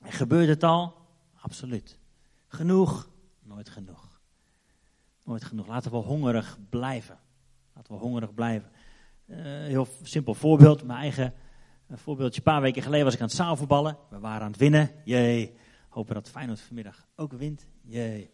En 0.02 0.12
gebeurt 0.12 0.48
het 0.48 0.62
al? 0.62 0.94
Absoluut. 1.34 1.98
Genoeg? 2.46 3.10
Nooit 3.42 3.68
genoeg. 3.68 4.20
Nooit 5.24 5.44
genoeg. 5.44 5.66
Laten 5.66 5.90
we 5.90 5.96
hongerig 5.96 6.58
blijven. 6.70 7.18
Laten 7.74 7.92
we 7.92 7.98
hongerig 7.98 8.34
blijven. 8.34 8.70
Uh, 9.26 9.36
heel 9.42 9.88
simpel 10.02 10.34
voorbeeld, 10.34 10.84
mijn 10.84 10.98
eigen 10.98 11.34
uh, 11.90 11.96
voorbeeldje. 11.96 12.38
Een 12.38 12.52
paar 12.52 12.60
weken 12.60 12.82
geleden 12.82 13.04
was 13.04 13.14
ik 13.14 13.20
aan 13.20 13.26
het 13.26 13.36
zaalvoetballen. 13.36 13.96
We 14.10 14.18
waren 14.18 14.42
aan 14.42 14.50
het 14.50 14.60
winnen. 14.60 14.90
Jee. 15.04 15.56
Hopen 15.88 16.14
dat 16.14 16.30
Feyenoord 16.30 16.60
vanmiddag 16.60 17.06
ook 17.16 17.32
wint. 17.32 17.66
Jee. 17.82 18.30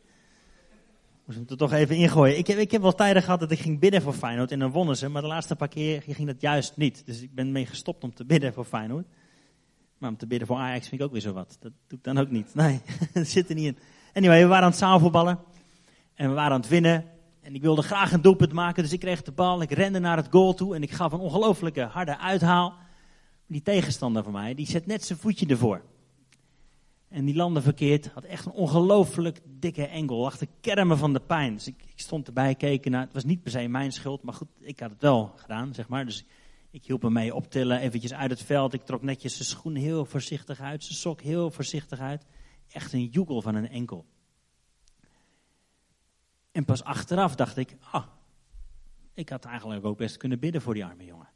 Moest 1.25 1.38
hem 1.38 1.49
er 1.49 1.56
toch 1.56 1.73
even 1.73 1.97
ingooien. 1.97 2.38
Ik 2.38 2.47
heb, 2.47 2.59
ik 2.59 2.70
heb 2.70 2.82
wel 2.82 2.94
tijden 2.94 3.23
gehad 3.23 3.40
dat 3.40 3.50
ik 3.50 3.59
ging 3.59 3.78
bidden 3.78 4.02
voor 4.02 4.12
Feyenoord 4.12 4.50
en 4.50 4.59
dan 4.59 4.70
wonnen 4.70 4.97
ze. 4.97 5.09
Maar 5.09 5.23
de 5.23 5.28
laatste 5.28 5.56
paar 5.56 5.68
keer 5.68 6.02
ging 6.02 6.26
dat 6.26 6.40
juist 6.40 6.76
niet. 6.76 7.06
Dus 7.06 7.23
ik 7.23 7.35
ben 7.35 7.52
mee 7.52 7.66
gestopt 7.66 8.04
om 8.04 8.14
te 8.14 8.25
bidden 8.25 8.52
voor 8.52 8.64
Feyenoord. 8.64 9.06
Maar 9.99 10.11
om 10.11 10.16
te 10.16 10.26
bidden 10.26 10.47
voor 10.47 10.56
Ajax 10.56 10.88
vind 10.88 11.00
ik 11.00 11.06
ook 11.06 11.12
weer 11.12 11.20
zo 11.20 11.32
wat. 11.32 11.56
Dat 11.61 11.73
doe 11.87 11.99
ik 11.99 12.04
dan 12.04 12.18
ook 12.18 12.30
niet. 12.30 12.54
Nee, 12.54 12.80
dat 13.12 13.26
zit 13.26 13.49
er 13.49 13.54
niet 13.54 13.66
in. 13.66 13.78
Anyway, 14.14 14.42
we 14.42 14.47
waren 14.47 14.64
aan 14.64 14.70
het 14.70 14.78
zaalvoetballen. 14.78 15.38
En 16.14 16.28
we 16.28 16.35
waren 16.35 16.52
aan 16.52 16.61
het 16.61 16.68
winnen. 16.68 17.04
En 17.40 17.54
ik 17.54 17.62
wilde 17.62 17.82
graag 17.82 18.12
een 18.12 18.23
doelpunt 18.23 18.52
maken, 18.52 18.82
dus 18.82 18.92
ik 18.92 19.00
kreeg 19.00 19.23
de 19.23 19.32
bal. 19.32 19.62
Ik 19.62 19.70
rende 19.70 19.99
naar 19.99 20.16
het 20.16 20.28
goal 20.30 20.54
toe 20.54 20.75
en 20.75 20.82
ik 20.82 20.90
gaf 20.90 21.12
een 21.12 21.18
ongelofelijke 21.18 21.82
harde 21.82 22.18
uithaal. 22.18 22.75
Die 23.47 23.62
tegenstander 23.62 24.23
van 24.23 24.32
mij, 24.32 24.54
die 24.54 24.66
zet 24.66 24.87
net 24.87 25.04
zijn 25.04 25.18
voetje 25.18 25.47
ervoor. 25.47 25.82
En 27.09 27.25
die 27.25 27.35
landde 27.35 27.62
verkeerd, 27.62 28.06
had 28.06 28.25
echt 28.25 28.47
een 28.47 28.52
ongelooflijk 28.52 29.40
dikke 29.47 29.87
engel. 29.87 30.32
De 30.38 30.49
kermen 30.61 30.99
van 30.99 31.12
de 31.12 31.20
pijn. 31.20 31.54
Dus 31.54 31.66
ik, 31.66 31.82
ik 31.87 32.00
stond 32.00 32.26
erbij, 32.26 32.54
keken 32.54 32.90
naar. 32.90 33.02
Het 33.02 33.12
was 33.12 33.25
niet 33.25 33.42
per 33.42 33.50
se 33.50 33.68
mijn 33.68 33.92
schuld, 33.92 34.23
maar 34.23 34.35
goed, 34.35 34.49
ik 34.61 34.80
had 34.80 34.90
het 34.90 35.02
wel 35.02 35.32
gedaan, 35.37 35.75
zeg 35.75 35.88
maar. 35.88 36.04
Dus 36.04 36.25
ik 36.70 36.85
hielp 36.85 37.02
hem 37.02 37.12
mee 37.12 37.35
optillen, 37.35 37.80
eventjes 37.80 38.12
uit 38.12 38.30
het 38.30 38.42
veld. 38.42 38.73
Ik 38.73 38.82
trok 38.82 39.02
netjes 39.02 39.37
zijn 39.37 39.49
schoen 39.49 39.75
heel 39.75 40.04
voorzichtig 40.04 40.61
uit, 40.61 40.85
zijn 40.85 40.99
sok 40.99 41.20
heel 41.20 41.50
voorzichtig 41.50 42.00
uit. 42.00 42.25
Echt 42.68 42.92
een 42.92 43.06
joekel 43.06 43.42
van 43.42 43.54
een 43.54 43.68
enkel. 43.68 44.04
En 46.52 46.64
pas 46.64 46.85
achteraf 46.85 47.35
dacht 47.35 47.57
ik, 47.57 47.76
ah, 47.90 48.07
ik 49.14 49.28
had 49.28 49.45
eigenlijk 49.45 49.85
ook 49.85 49.99
best 49.99 50.16
kunnen 50.16 50.38
bidden 50.38 50.62
voor 50.62 50.75
die 50.75 50.85
arme 50.85 51.04
jongen. 51.04 51.28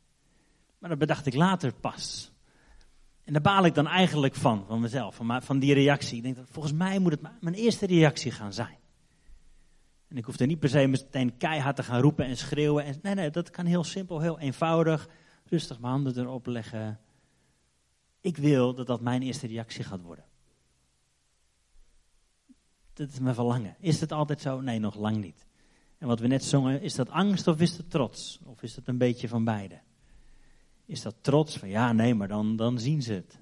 Maar 0.78 0.90
dat 0.90 0.98
bedacht 0.98 1.26
ik 1.26 1.34
later 1.34 1.74
pas. 1.74 2.32
En 3.24 3.32
daar 3.32 3.42
baal 3.42 3.64
ik 3.64 3.74
dan 3.74 3.86
eigenlijk 3.86 4.34
van, 4.34 4.64
van 4.66 4.80
mezelf, 4.80 5.14
van, 5.14 5.42
van 5.42 5.58
die 5.58 5.74
reactie. 5.74 6.16
Ik 6.16 6.22
denk, 6.22 6.36
dat 6.36 6.48
volgens 6.50 6.74
mij 6.74 6.98
moet 6.98 7.12
het 7.12 7.40
mijn 7.40 7.54
eerste 7.54 7.86
reactie 7.86 8.30
gaan 8.30 8.52
zijn. 8.52 8.78
En 10.08 10.16
ik 10.16 10.24
hoef 10.24 10.38
niet 10.38 10.58
per 10.58 10.68
se 10.68 10.86
meteen 10.86 11.36
keihard 11.36 11.76
te 11.76 11.82
gaan 11.82 12.00
roepen 12.00 12.26
en 12.26 12.36
schreeuwen. 12.36 12.84
En, 12.84 12.98
nee, 13.02 13.14
nee, 13.14 13.30
dat 13.30 13.50
kan 13.50 13.66
heel 13.66 13.84
simpel, 13.84 14.20
heel 14.20 14.38
eenvoudig. 14.38 15.08
Rustig 15.44 15.80
mijn 15.80 15.92
handen 15.92 16.18
erop 16.18 16.46
leggen. 16.46 17.00
Ik 18.20 18.36
wil 18.36 18.74
dat 18.74 18.86
dat 18.86 19.00
mijn 19.00 19.22
eerste 19.22 19.46
reactie 19.46 19.84
gaat 19.84 20.00
worden. 20.00 20.24
Dat 22.94 23.08
is 23.08 23.18
mijn 23.18 23.34
verlangen. 23.34 23.76
Is 23.78 24.00
het 24.00 24.12
altijd 24.12 24.40
zo? 24.40 24.60
Nee, 24.60 24.78
nog 24.78 24.94
lang 24.94 25.16
niet. 25.16 25.46
En 25.98 26.06
wat 26.06 26.20
we 26.20 26.26
net 26.26 26.44
zongen, 26.44 26.82
is 26.82 26.94
dat 26.94 27.10
angst 27.10 27.46
of 27.46 27.60
is 27.60 27.76
dat 27.76 27.90
trots? 27.90 28.40
Of 28.44 28.62
is 28.62 28.74
dat 28.74 28.86
een 28.86 28.98
beetje 28.98 29.28
van 29.28 29.44
beide? 29.44 29.80
Is 30.86 31.02
dat 31.02 31.14
trots 31.20 31.56
van 31.56 31.68
ja, 31.68 31.92
nee, 31.92 32.14
maar 32.14 32.28
dan, 32.28 32.56
dan 32.56 32.78
zien 32.78 33.02
ze 33.02 33.12
het? 33.12 33.38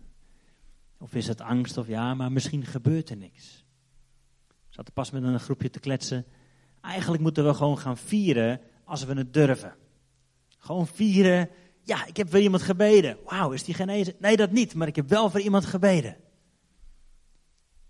Of 0.98 1.14
is 1.14 1.26
het 1.26 1.40
angst 1.40 1.78
of 1.78 1.86
ja, 1.86 2.14
maar 2.14 2.32
misschien 2.32 2.64
gebeurt 2.64 3.10
er 3.10 3.16
niks? 3.16 3.64
Ik 4.48 4.74
zat 4.74 4.86
er 4.86 4.92
pas 4.92 5.10
met 5.10 5.22
een 5.22 5.40
groepje 5.40 5.70
te 5.70 5.80
kletsen. 5.80 6.24
Eigenlijk 6.80 7.22
moeten 7.22 7.44
we 7.44 7.54
gewoon 7.54 7.78
gaan 7.78 7.96
vieren 7.96 8.60
als 8.84 9.04
we 9.04 9.14
het 9.14 9.32
durven. 9.32 9.74
Gewoon 10.58 10.86
vieren. 10.86 11.48
Ja, 11.82 12.06
ik 12.06 12.16
heb 12.16 12.30
voor 12.30 12.40
iemand 12.40 12.62
gebeden. 12.62 13.18
Wauw, 13.24 13.52
is 13.52 13.64
die 13.64 13.74
genezen? 13.74 14.14
Nee, 14.18 14.36
dat 14.36 14.50
niet, 14.50 14.74
maar 14.74 14.88
ik 14.88 14.96
heb 14.96 15.08
wel 15.08 15.30
voor 15.30 15.40
iemand 15.40 15.64
gebeden. 15.64 16.16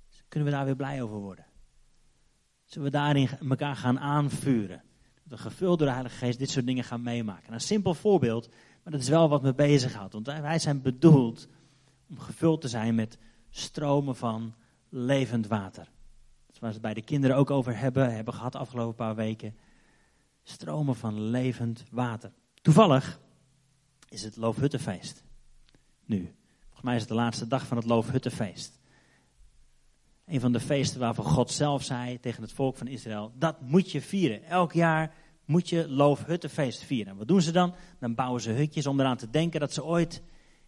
Dus 0.08 0.22
kunnen 0.28 0.48
we 0.48 0.54
daar 0.54 0.64
weer 0.64 0.76
blij 0.76 1.02
over 1.02 1.16
worden? 1.16 1.46
Zullen 2.72 2.90
we 2.90 2.96
daarin 2.96 3.28
elkaar 3.48 3.76
gaan 3.76 3.98
aanvuren? 3.98 4.82
Dat 5.24 5.38
we 5.38 5.44
gevuld 5.44 5.78
door 5.78 5.86
de 5.86 5.92
Heilige 5.92 6.16
Geest 6.16 6.38
dit 6.38 6.50
soort 6.50 6.66
dingen 6.66 6.84
gaan 6.84 7.02
meemaken. 7.02 7.52
een 7.52 7.60
simpel 7.60 7.94
voorbeeld, 7.94 8.48
maar 8.82 8.92
dat 8.92 9.02
is 9.02 9.08
wel 9.08 9.28
wat 9.28 9.42
me 9.42 9.54
bezighoudt. 9.54 10.12
Want 10.12 10.26
wij 10.26 10.58
zijn 10.58 10.82
bedoeld 10.82 11.48
om 12.08 12.18
gevuld 12.18 12.60
te 12.60 12.68
zijn 12.68 12.94
met 12.94 13.18
stromen 13.50 14.16
van 14.16 14.54
levend 14.88 15.46
water. 15.46 15.84
Dat 16.46 16.54
is 16.54 16.58
waar 16.58 16.72
ze 16.72 16.76
het 16.76 16.84
bij 16.84 16.94
de 16.94 17.02
kinderen 17.02 17.36
ook 17.36 17.50
over 17.50 17.78
hebben, 17.78 18.14
hebben 18.14 18.34
gehad 18.34 18.52
de 18.52 18.58
afgelopen 18.58 18.94
paar 18.94 19.14
weken. 19.14 19.56
Stromen 20.42 20.96
van 20.96 21.20
levend 21.20 21.84
water. 21.90 22.32
Toevallig 22.62 23.20
is 24.08 24.22
het 24.22 24.36
Loofhuttenfeest. 24.36 25.24
Nu, 26.04 26.34
volgens 26.60 26.82
mij 26.82 26.94
is 26.94 27.00
het 27.00 27.10
de 27.10 27.14
laatste 27.14 27.46
dag 27.46 27.66
van 27.66 27.76
het 27.76 27.86
Loofhuttenfeest. 27.86 28.80
Een 30.26 30.40
van 30.40 30.52
de 30.52 30.60
feesten 30.60 31.00
waarvan 31.00 31.24
God 31.24 31.50
zelf 31.50 31.82
zei 31.82 32.20
tegen 32.20 32.42
het 32.42 32.52
volk 32.52 32.76
van 32.76 32.86
Israël: 32.86 33.32
dat 33.38 33.60
moet 33.60 33.90
je 33.90 34.00
vieren. 34.00 34.44
Elk 34.44 34.72
jaar 34.72 35.14
moet 35.44 35.68
je 35.68 35.88
loofhuttenfeest 35.88 36.82
vieren. 36.82 37.12
En 37.12 37.18
wat 37.18 37.28
doen 37.28 37.42
ze 37.42 37.52
dan? 37.52 37.74
Dan 37.98 38.14
bouwen 38.14 38.40
ze 38.40 38.50
hutjes 38.50 38.86
om 38.86 39.00
eraan 39.00 39.16
te 39.16 39.30
denken 39.30 39.60
dat 39.60 39.72
ze 39.72 39.84
ooit 39.84 40.22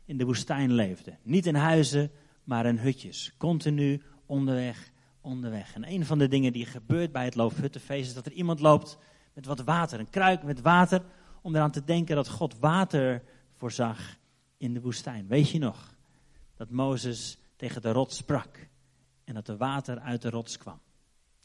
in 0.04 0.18
de 0.18 0.25
woestijn 0.25 0.73
leefden. 0.73 1.18
Niet 1.23 1.46
in 1.46 1.54
huizen, 1.54 2.11
maar 2.44 2.66
in 2.66 2.78
hutjes. 2.78 3.34
Continu 3.38 4.02
onderweg, 4.26 4.90
onderweg. 5.20 5.75
En 5.75 5.90
een 5.90 6.04
van 6.04 6.18
de 6.18 6.28
dingen 6.28 6.52
die 6.52 6.66
gebeurt 6.66 7.12
bij 7.12 7.25
het 7.25 7.34
Loofhuttenfeest 7.34 8.08
is 8.08 8.14
dat 8.14 8.26
er 8.26 8.32
iemand 8.32 8.61
loopt 8.61 8.99
met 9.34 9.46
wat 9.46 9.61
water, 9.61 10.00
een 10.00 10.11
kruik 10.11 10.42
met 10.42 10.61
water, 10.61 11.02
om 11.42 11.54
eraan 11.54 11.70
te 11.70 11.84
denken 11.84 12.16
dat 12.16 12.28
God 12.28 12.58
water 12.58 13.23
voorzag 13.56 14.16
in 14.56 14.75
de 14.75 14.80
woestijn. 14.80 15.26
Weet 15.26 15.50
je 15.50 15.58
nog 15.58 15.94
dat 16.56 16.70
Mozes 16.70 17.38
tegen 17.56 17.82
de 17.82 17.92
rots 17.92 18.16
sprak 18.16 18.68
en 19.25 19.35
dat 19.35 19.49
er 19.49 19.57
water 19.57 19.99
uit 19.99 20.23
de 20.23 20.31
rots 20.31 20.59
kwam? 20.59 20.81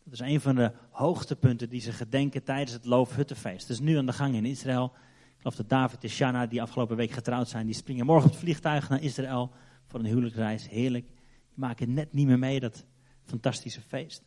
Dat 0.03 0.13
is 0.13 0.19
een 0.19 0.41
van 0.41 0.55
de 0.55 0.71
hoogtepunten 0.89 1.69
die 1.69 1.81
ze 1.81 1.91
gedenken 1.91 2.43
tijdens 2.43 2.71
het 2.71 2.85
Loofhuttenfeest. 2.85 3.61
Het 3.61 3.69
is 3.69 3.79
nu 3.79 3.97
aan 3.97 4.05
de 4.05 4.13
gang 4.13 4.35
in 4.35 4.45
Israël. 4.45 4.91
Ik 4.95 5.37
geloof 5.37 5.55
dat 5.55 5.69
David 5.69 6.03
en 6.03 6.09
Shanna, 6.09 6.47
die 6.47 6.61
afgelopen 6.61 6.95
week 6.95 7.11
getrouwd 7.11 7.49
zijn, 7.49 7.65
die 7.65 7.75
springen 7.75 8.05
morgen 8.05 8.25
op 8.25 8.31
het 8.31 8.39
vliegtuig 8.39 8.89
naar 8.89 9.01
Israël 9.01 9.51
voor 9.85 9.99
een 9.99 10.05
huwelijksreis. 10.05 10.69
Heerlijk. 10.69 11.05
Die 11.49 11.59
maken 11.59 11.93
net 11.93 12.13
niet 12.13 12.27
meer 12.27 12.39
mee, 12.39 12.59
dat 12.59 12.85
fantastische 13.23 13.81
feest. 13.81 14.23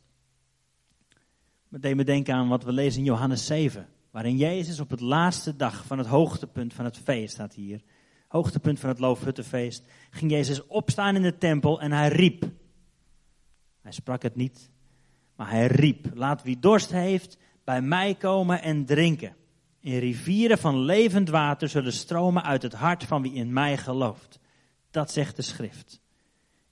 Meteen 1.69 1.97
me 1.97 2.05
denken 2.05 2.35
aan 2.35 2.49
wat 2.49 2.65
we 2.65 2.73
lezen 2.73 2.99
in 2.99 3.07
Johannes 3.07 3.47
7. 3.47 3.89
Waarin 4.11 4.37
Jezus 4.37 4.81
op 4.81 4.91
het 4.91 5.01
laatste 5.01 5.57
dag 5.57 5.87
van 5.87 5.99
het 5.99 6.07
hoogtepunt 6.07 6.75
van 6.75 6.85
het 6.85 6.99
feest, 6.99 7.33
staat 7.33 7.55
hier. 7.55 7.83
Hoogtepunt 8.29 8.81
van 8.81 8.89
het 8.89 8.99
Loofhuttenfeest. 8.99 9.85
Ging 10.11 10.31
Jezus 10.31 10.67
opstaan 10.67 11.17
in 11.17 11.23
de 11.23 11.39
tempel 11.39 11.81
en 11.81 11.93
hij 11.93 12.09
riep. 12.09 12.51
Hij 13.83 13.93
sprak 13.93 14.23
het 14.23 14.37
niet, 14.37 14.71
maar 15.37 15.51
hij 15.51 15.67
riep. 15.67 16.11
Laat 16.15 16.43
wie 16.43 16.59
dorst 16.59 16.91
heeft 16.91 17.39
bij 17.65 17.83
mij 17.83 18.15
komen 18.15 18.63
en 18.63 18.85
drinken. 18.85 19.37
In 19.81 19.99
rivieren 19.99 20.59
van 20.59 20.79
levend 20.79 21.29
water 21.29 21.69
zullen 21.69 21.93
stromen 21.93 22.43
uit 22.43 22.63
het 22.63 22.73
hart 22.73 23.05
van 23.05 23.23
wie 23.23 23.33
in 23.33 23.53
mij 23.53 23.77
gelooft. 23.77 24.39
Dat 24.91 25.13
zegt 25.13 25.37
de 25.37 25.43
schrift. 25.43 26.01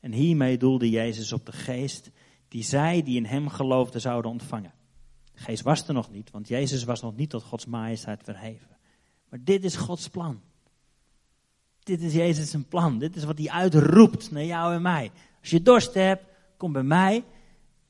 En 0.00 0.12
hiermee 0.12 0.58
doelde 0.58 0.90
Jezus 0.90 1.32
op 1.32 1.46
de 1.46 1.52
geest 1.52 2.10
die 2.48 2.62
zij 2.62 3.02
die 3.02 3.16
in 3.16 3.24
hem 3.24 3.48
geloofden 3.48 4.00
zouden 4.00 4.30
ontvangen. 4.30 4.72
De 5.32 5.40
geest 5.40 5.62
was 5.62 5.88
er 5.88 5.94
nog 5.94 6.10
niet, 6.10 6.30
want 6.30 6.48
Jezus 6.48 6.84
was 6.84 7.00
nog 7.00 7.16
niet 7.16 7.30
tot 7.30 7.42
Gods 7.42 7.66
majesteit 7.66 8.24
verheven. 8.24 8.76
Maar 9.28 9.40
dit 9.44 9.64
is 9.64 9.76
Gods 9.76 10.08
plan. 10.08 10.40
Dit 11.82 12.02
is 12.02 12.12
Jezus' 12.12 12.56
plan. 12.68 12.98
Dit 12.98 13.16
is 13.16 13.24
wat 13.24 13.38
hij 13.38 13.50
uitroept 13.50 14.30
naar 14.30 14.44
jou 14.44 14.74
en 14.74 14.82
mij. 14.82 15.10
Als 15.40 15.50
je 15.50 15.62
dorst 15.62 15.94
hebt, 15.94 16.24
kom 16.60 16.72
bij 16.72 16.82
mij. 16.82 17.16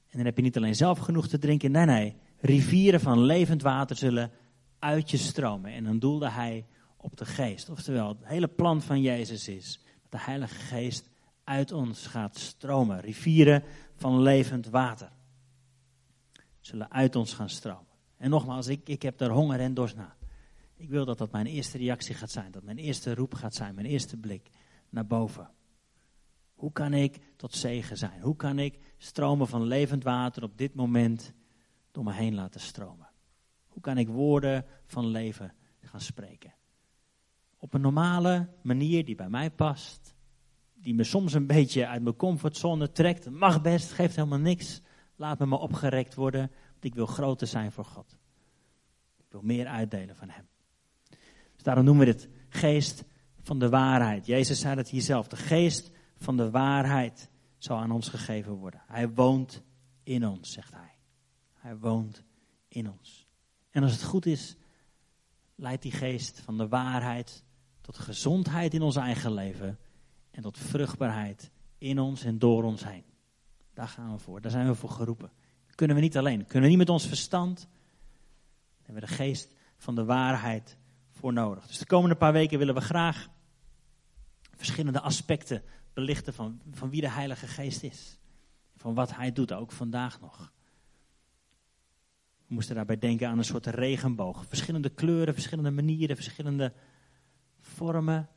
En 0.08 0.16
dan 0.16 0.24
heb 0.24 0.36
je 0.36 0.42
niet 0.42 0.56
alleen 0.56 0.74
zelf 0.74 0.98
genoeg 0.98 1.28
te 1.28 1.38
drinken. 1.38 1.70
Nee, 1.70 1.84
nee. 1.84 2.16
Rivieren 2.40 3.00
van 3.00 3.22
levend 3.22 3.62
water 3.62 3.96
zullen 3.96 4.30
uit 4.78 5.10
je 5.10 5.16
stromen. 5.16 5.72
En 5.72 5.84
dan 5.84 5.98
doelde 5.98 6.30
hij 6.30 6.66
op 6.96 7.16
de 7.16 7.24
geest. 7.24 7.70
Oftewel, 7.70 8.08
het 8.08 8.26
hele 8.26 8.48
plan 8.48 8.82
van 8.82 9.00
Jezus 9.00 9.48
is 9.48 9.80
dat 10.02 10.10
de 10.20 10.26
Heilige 10.26 10.54
Geest 10.54 11.08
uit 11.44 11.72
ons 11.72 12.06
gaat 12.06 12.38
stromen. 12.38 13.00
Rivieren 13.00 13.62
van 13.96 14.22
levend 14.22 14.66
water 14.66 15.10
zullen 16.60 16.90
uit 16.90 17.16
ons 17.16 17.34
gaan 17.34 17.50
stromen. 17.50 17.86
En 18.16 18.30
nogmaals, 18.30 18.66
ik, 18.66 18.88
ik 18.88 19.02
heb 19.02 19.18
daar 19.18 19.30
honger 19.30 19.60
en 19.60 19.74
dorst 19.74 19.96
naar. 19.96 20.16
Ik 20.76 20.88
wil 20.88 21.04
dat 21.04 21.18
dat 21.18 21.32
mijn 21.32 21.46
eerste 21.46 21.78
reactie 21.78 22.14
gaat 22.14 22.30
zijn, 22.30 22.52
dat 22.52 22.62
mijn 22.62 22.78
eerste 22.78 23.14
roep 23.14 23.34
gaat 23.34 23.54
zijn, 23.54 23.74
mijn 23.74 23.86
eerste 23.86 24.16
blik 24.16 24.50
naar 24.88 25.06
boven. 25.06 25.50
Hoe 26.60 26.72
kan 26.72 26.94
ik 26.94 27.18
tot 27.36 27.54
zegen 27.54 27.96
zijn? 27.96 28.20
Hoe 28.20 28.36
kan 28.36 28.58
ik 28.58 28.78
stromen 28.96 29.46
van 29.46 29.62
levend 29.62 30.04
water 30.04 30.42
op 30.42 30.58
dit 30.58 30.74
moment 30.74 31.32
door 31.90 32.04
me 32.04 32.12
heen 32.12 32.34
laten 32.34 32.60
stromen? 32.60 33.08
Hoe 33.66 33.82
kan 33.82 33.98
ik 33.98 34.08
woorden 34.08 34.64
van 34.86 35.06
leven 35.06 35.54
gaan 35.80 36.00
spreken? 36.00 36.54
Op 37.56 37.74
een 37.74 37.80
normale 37.80 38.48
manier 38.62 39.04
die 39.04 39.14
bij 39.14 39.28
mij 39.28 39.50
past, 39.50 40.14
die 40.74 40.94
me 40.94 41.04
soms 41.04 41.32
een 41.32 41.46
beetje 41.46 41.86
uit 41.86 42.02
mijn 42.02 42.16
comfortzone 42.16 42.92
trekt. 42.92 43.30
Mag 43.30 43.62
best, 43.62 43.92
geeft 43.92 44.16
helemaal 44.16 44.38
niks. 44.38 44.80
Laat 45.16 45.38
me 45.38 45.46
maar 45.46 45.58
opgerekt 45.60 46.14
worden, 46.14 46.50
want 46.70 46.84
ik 46.84 46.94
wil 46.94 47.06
groter 47.06 47.46
zijn 47.46 47.72
voor 47.72 47.84
God. 47.84 48.16
Ik 49.18 49.26
wil 49.28 49.42
meer 49.42 49.66
uitdelen 49.66 50.16
van 50.16 50.28
Hem. 50.28 50.48
Dus 51.54 51.62
daarom 51.62 51.84
noemen 51.84 52.06
we 52.06 52.12
dit 52.12 52.28
geest 52.48 53.04
van 53.42 53.58
de 53.58 53.68
waarheid. 53.68 54.26
Jezus 54.26 54.60
zei 54.60 54.76
het 54.76 54.88
hier 54.88 55.02
zelf. 55.02 55.28
De 55.28 55.36
geest 55.36 55.90
van 56.20 56.36
de 56.36 56.50
waarheid 56.50 57.30
zal 57.58 57.78
aan 57.78 57.90
ons 57.90 58.08
gegeven 58.08 58.52
worden. 58.52 58.82
Hij 58.86 59.08
woont 59.08 59.62
in 60.02 60.26
ons, 60.26 60.52
zegt 60.52 60.72
hij. 60.72 60.94
Hij 61.54 61.76
woont 61.76 62.24
in 62.68 62.90
ons. 62.90 63.26
En 63.70 63.82
als 63.82 63.92
het 63.92 64.02
goed 64.02 64.26
is, 64.26 64.56
leidt 65.54 65.82
die 65.82 65.92
geest 65.92 66.40
van 66.40 66.56
de 66.56 66.68
waarheid 66.68 67.44
tot 67.80 67.98
gezondheid 67.98 68.74
in 68.74 68.82
ons 68.82 68.96
eigen 68.96 69.32
leven 69.32 69.78
en 70.30 70.42
tot 70.42 70.58
vruchtbaarheid 70.58 71.50
in 71.78 71.98
ons 71.98 72.24
en 72.24 72.38
door 72.38 72.62
ons 72.62 72.84
heen. 72.84 73.04
Daar 73.74 73.88
gaan 73.88 74.12
we 74.12 74.18
voor, 74.18 74.40
daar 74.40 74.50
zijn 74.50 74.66
we 74.66 74.74
voor 74.74 74.90
geroepen. 74.90 75.30
Kunnen 75.74 75.96
we 75.96 76.02
niet 76.02 76.16
alleen, 76.16 76.44
kunnen 76.44 76.62
we 76.62 76.68
niet 76.68 76.78
met 76.78 76.88
ons 76.88 77.06
verstand. 77.06 77.58
Daar 77.58 77.68
hebben 78.82 79.02
we 79.02 79.08
de 79.08 79.14
geest 79.14 79.54
van 79.76 79.94
de 79.94 80.04
waarheid 80.04 80.76
voor 81.10 81.32
nodig. 81.32 81.66
Dus 81.66 81.78
de 81.78 81.86
komende 81.86 82.16
paar 82.16 82.32
weken 82.32 82.58
willen 82.58 82.74
we 82.74 82.80
graag 82.80 83.28
verschillende 84.56 85.00
aspecten 85.00 85.62
belichten 85.92 86.34
van, 86.34 86.60
van 86.70 86.90
wie 86.90 87.00
de 87.00 87.10
Heilige 87.10 87.46
Geest 87.46 87.82
is. 87.82 88.18
Van 88.76 88.94
wat 88.94 89.14
Hij 89.14 89.32
doet, 89.32 89.52
ook 89.52 89.72
vandaag 89.72 90.20
nog. 90.20 90.52
We 92.46 92.54
moesten 92.54 92.74
daarbij 92.74 92.98
denken 92.98 93.28
aan 93.28 93.38
een 93.38 93.44
soort 93.44 93.66
regenboog. 93.66 94.46
Verschillende 94.46 94.88
kleuren, 94.88 95.34
verschillende 95.34 95.70
manieren, 95.70 96.16
verschillende 96.16 96.72
vormen. 97.60 98.28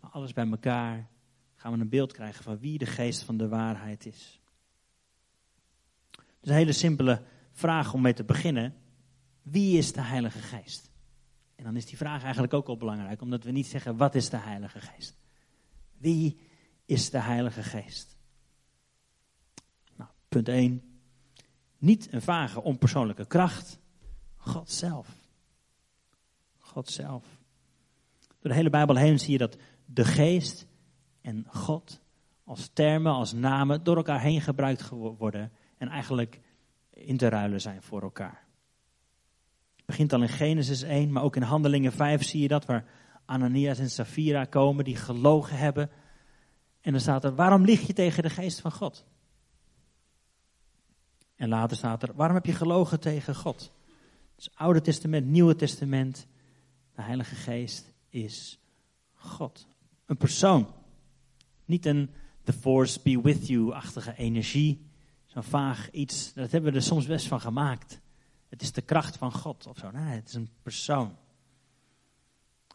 Maar 0.00 0.10
alles 0.10 0.32
bij 0.32 0.48
elkaar 0.48 1.08
gaan 1.54 1.72
we 1.72 1.78
een 1.78 1.88
beeld 1.88 2.12
krijgen 2.12 2.44
van 2.44 2.58
wie 2.58 2.78
de 2.78 2.86
geest 2.86 3.22
van 3.22 3.36
de 3.36 3.48
waarheid 3.48 4.06
is. 4.06 4.40
Dus 6.10 6.50
een 6.50 6.54
hele 6.54 6.72
simpele 6.72 7.22
vraag 7.52 7.94
om 7.94 8.00
mee 8.00 8.12
te 8.12 8.24
beginnen. 8.24 8.74
Wie 9.42 9.78
is 9.78 9.92
de 9.92 10.00
Heilige 10.00 10.38
Geest? 10.38 10.90
En 11.54 11.64
dan 11.64 11.76
is 11.76 11.86
die 11.86 11.96
vraag 11.96 12.22
eigenlijk 12.22 12.54
ook 12.54 12.68
al 12.68 12.76
belangrijk, 12.76 13.20
omdat 13.20 13.44
we 13.44 13.50
niet 13.50 13.66
zeggen 13.66 13.96
wat 13.96 14.14
is 14.14 14.30
de 14.30 14.36
Heilige 14.36 14.80
Geest. 14.80 15.18
Wie 15.98 16.40
is 16.86 17.10
de 17.10 17.20
Heilige 17.20 17.62
Geest? 17.62 18.16
Nou, 19.96 20.10
punt 20.28 20.48
1. 20.48 20.82
Niet 21.78 22.12
een 22.12 22.22
vage 22.22 22.62
onpersoonlijke 22.62 23.26
kracht. 23.26 23.78
God 24.36 24.70
zelf. 24.70 25.08
God 26.58 26.88
zelf. 26.88 27.24
Door 28.28 28.50
de 28.50 28.54
hele 28.54 28.70
Bijbel 28.70 28.96
heen 28.96 29.18
zie 29.18 29.32
je 29.32 29.38
dat 29.38 29.56
de 29.84 30.04
geest 30.04 30.66
en 31.20 31.46
God 31.48 32.00
als 32.44 32.70
termen, 32.72 33.12
als 33.12 33.32
namen 33.32 33.84
door 33.84 33.96
elkaar 33.96 34.20
heen 34.20 34.40
gebruikt 34.40 34.88
worden 34.88 35.52
en 35.78 35.88
eigenlijk 35.88 36.40
in 36.90 37.16
te 37.16 37.28
ruilen 37.28 37.60
zijn 37.60 37.82
voor 37.82 38.02
elkaar. 38.02 38.44
Het 39.76 39.86
begint 39.86 40.12
al 40.12 40.22
in 40.22 40.28
Genesis 40.28 40.82
1, 40.82 41.12
maar 41.12 41.22
ook 41.22 41.36
in 41.36 41.42
Handelingen 41.42 41.92
5 41.92 42.24
zie 42.24 42.42
je 42.42 42.48
dat, 42.48 42.64
waar 42.64 42.84
Ananias 43.24 43.78
en 43.78 43.90
Safira 43.90 44.44
komen, 44.44 44.84
die 44.84 44.96
gelogen 44.96 45.56
hebben. 45.56 45.90
En 46.86 46.92
dan 46.92 47.00
staat 47.00 47.24
er, 47.24 47.34
waarom 47.34 47.64
lieg 47.64 47.86
je 47.86 47.92
tegen 47.92 48.22
de 48.22 48.30
geest 48.30 48.60
van 48.60 48.72
God? 48.72 49.04
En 51.36 51.48
later 51.48 51.76
staat 51.76 52.02
er, 52.02 52.14
waarom 52.14 52.36
heb 52.36 52.46
je 52.46 52.52
gelogen 52.52 53.00
tegen 53.00 53.34
God? 53.34 53.72
Dus 54.34 54.50
Oude 54.54 54.80
Testament, 54.80 55.26
Nieuwe 55.26 55.56
Testament, 55.56 56.26
de 56.94 57.02
Heilige 57.02 57.34
Geest 57.34 57.92
is 58.08 58.58
God. 59.12 59.66
Een 60.06 60.16
persoon. 60.16 60.74
Niet 61.64 61.86
een 61.86 62.10
the 62.42 62.52
force 62.52 63.00
be 63.02 63.20
with 63.20 63.46
you-achtige 63.46 64.16
energie. 64.16 64.86
Zo'n 65.26 65.42
vaag 65.42 65.90
iets, 65.90 66.32
dat 66.32 66.50
hebben 66.50 66.70
we 66.70 66.76
er 66.76 66.84
soms 66.84 67.06
best 67.06 67.26
van 67.26 67.40
gemaakt. 67.40 68.00
Het 68.48 68.62
is 68.62 68.72
de 68.72 68.82
kracht 68.82 69.16
van 69.16 69.32
God 69.32 69.66
of 69.66 69.78
zo. 69.78 69.90
Nee, 69.90 70.14
het 70.14 70.28
is 70.28 70.34
een 70.34 70.50
persoon. 70.62 71.16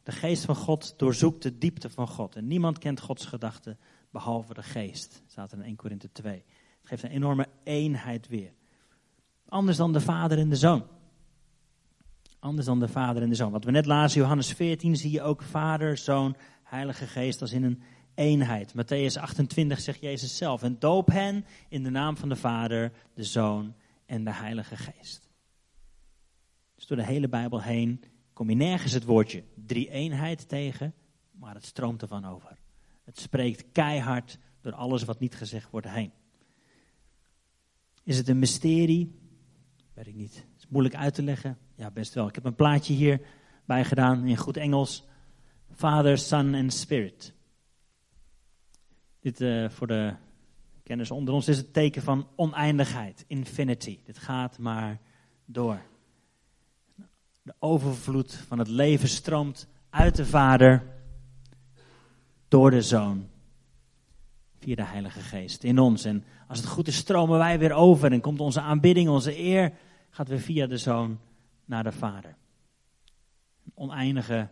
De 0.04 0.12
geest 0.12 0.46
van 0.46 0.56
God 0.56 0.94
doorzoekt 0.98 1.44
de 1.44 1.58
diepte 1.58 1.90
van 1.90 2.08
God. 2.08 2.36
En 2.36 2.48
niemand 2.48 2.78
kent 2.78 3.00
Gods 3.00 3.26
gedachten 3.26 3.78
behalve 4.12 4.54
de 4.54 4.64
geest. 4.64 5.24
Staat 5.28 5.52
er 5.52 5.58
in 5.58 5.64
1 5.64 5.76
Korinthe 5.76 6.12
2. 6.12 6.34
Het 6.34 6.90
geeft 6.90 7.04
een 7.04 7.10
enorme 7.10 7.48
eenheid 7.64 8.28
weer. 8.28 8.54
Anders 9.48 9.78
dan 9.78 9.94
de 9.94 10.02
vader 10.02 10.38
en 10.38 10.50
de 10.50 10.56
zoon. 10.56 10.84
Anders 12.40 12.66
dan 12.66 12.80
de 12.80 12.88
vader 12.88 13.22
en 13.22 13.30
de 13.30 13.36
zoon. 13.36 13.52
Wat 13.52 13.64
we 13.64 13.72
net 13.72 13.86
lazen, 13.86 14.22
Johannes 14.22 14.54
14, 14.54 14.96
zie 14.96 15.12
je 15.12 15.22
ook 15.22 15.42
vader, 15.42 15.98
zoon, 15.98 16.36
heilige 16.64 17.08
geest 17.08 17.42
als 17.42 17.52
in 17.52 17.64
een 17.64 17.82
eenheid. 18.16 18.74
Matthäus 18.74 19.20
28 19.20 19.80
zegt 19.80 20.00
Jezus 20.00 20.38
zelf. 20.38 20.64
En 20.64 20.80
doop 20.80 21.08
hen 21.08 21.46
in 21.70 21.84
de 21.84 21.90
naam 21.90 22.18
van 22.18 22.30
de 22.30 22.36
vader, 22.36 22.92
de 23.14 23.24
zoon 23.24 23.74
en 24.06 24.24
de 24.24 24.34
heilige 24.34 24.76
geest. 24.76 25.30
Dus 26.76 26.88
door 26.88 26.98
de 26.98 27.06
hele 27.06 27.30
Bijbel 27.30 27.62
heen 27.62 28.04
kom 28.34 28.50
je 28.50 28.56
nergens 28.56 28.94
het 28.94 29.06
woordje 29.06 29.44
drie-eenheid 29.56 30.50
tegen, 30.50 30.94
maar 31.32 31.54
het 31.54 31.66
stroomt 31.66 32.02
ervan 32.02 32.26
over. 32.26 32.61
Het 33.04 33.20
spreekt 33.20 33.66
keihard 33.72 34.38
door 34.62 34.74
alles 34.74 35.04
wat 35.04 35.20
niet 35.20 35.36
gezegd 35.36 35.72
wordt 35.72 35.90
heen. 35.90 36.12
Is 38.04 38.18
het 38.18 38.28
een 38.28 38.40
mysterie? 38.40 39.20
Weet 39.94 40.08
ik 40.08 40.16
niet. 40.16 40.46
Is 40.58 40.68
moeilijk 40.68 40.96
uit 40.96 41.14
te 41.14 41.24
leggen. 41.24 41.58
Ja, 41.76 41.92
best 41.92 42.14
wel. 42.14 42.28
Ik 42.28 42.36
heb 42.36 42.46
een 42.46 42.56
plaatje 42.56 42.94
hier 42.94 43.22
bij 43.66 43.86
gedaan 43.86 44.26
in 44.26 44.38
goed 44.38 44.58
Engels. 44.58 45.04
Father, 45.76 46.18
Son 46.18 46.54
en 46.54 46.70
Spirit. 46.70 47.34
Dit 49.20 49.42
uh, 49.42 49.70
voor 49.70 49.88
de 49.88 50.14
kennis 50.84 51.12
onder 51.12 51.34
ons 51.34 51.48
is 51.48 51.58
het 51.58 51.74
teken 51.74 52.02
van 52.02 52.28
oneindigheid, 52.36 53.26
infinity. 53.28 54.00
Dit 54.04 54.18
gaat 54.18 54.58
maar 54.58 55.00
door. 55.46 55.82
De 57.42 57.54
overvloed 57.60 58.34
van 58.34 58.60
het 58.60 58.68
leven 58.68 59.08
stroomt 59.08 59.68
uit 59.90 60.16
de 60.16 60.26
Vader 60.26 61.01
door 62.52 62.72
de 62.72 62.82
Zoon. 62.82 63.30
Via 64.60 64.76
de 64.76 64.86
Heilige 64.86 65.20
Geest 65.20 65.64
in 65.64 65.80
ons. 65.80 66.06
En 66.06 66.24
als 66.48 66.58
het 66.58 66.68
goed 66.68 66.88
is, 66.88 66.96
stromen 66.96 67.38
wij 67.38 67.60
weer 67.60 67.74
over 67.74 68.12
en 68.12 68.22
komt 68.22 68.40
onze 68.40 68.62
aanbidding, 68.62 69.10
onze 69.10 69.40
eer, 69.40 69.74
gaat 70.10 70.28
weer 70.28 70.40
via 70.40 70.68
de 70.68 70.78
Zoon 70.78 71.20
naar 71.66 71.84
de 71.84 71.92
Vader. 71.92 72.36
Een 73.66 73.72
oneindige 73.76 74.50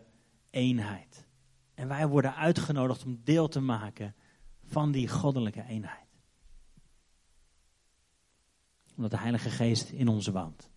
eenheid. 0.50 1.26
En 1.74 1.88
wij 1.88 2.06
worden 2.06 2.34
uitgenodigd 2.34 3.04
om 3.04 3.20
deel 3.24 3.48
te 3.48 3.60
maken 3.60 4.14
van 4.64 4.92
die 4.92 5.08
goddelijke 5.08 5.64
eenheid. 5.68 6.08
Omdat 8.96 9.10
de 9.10 9.18
Heilige 9.18 9.50
Geest 9.50 9.90
in 9.90 10.08
ons 10.08 10.26
woont. 10.28 10.70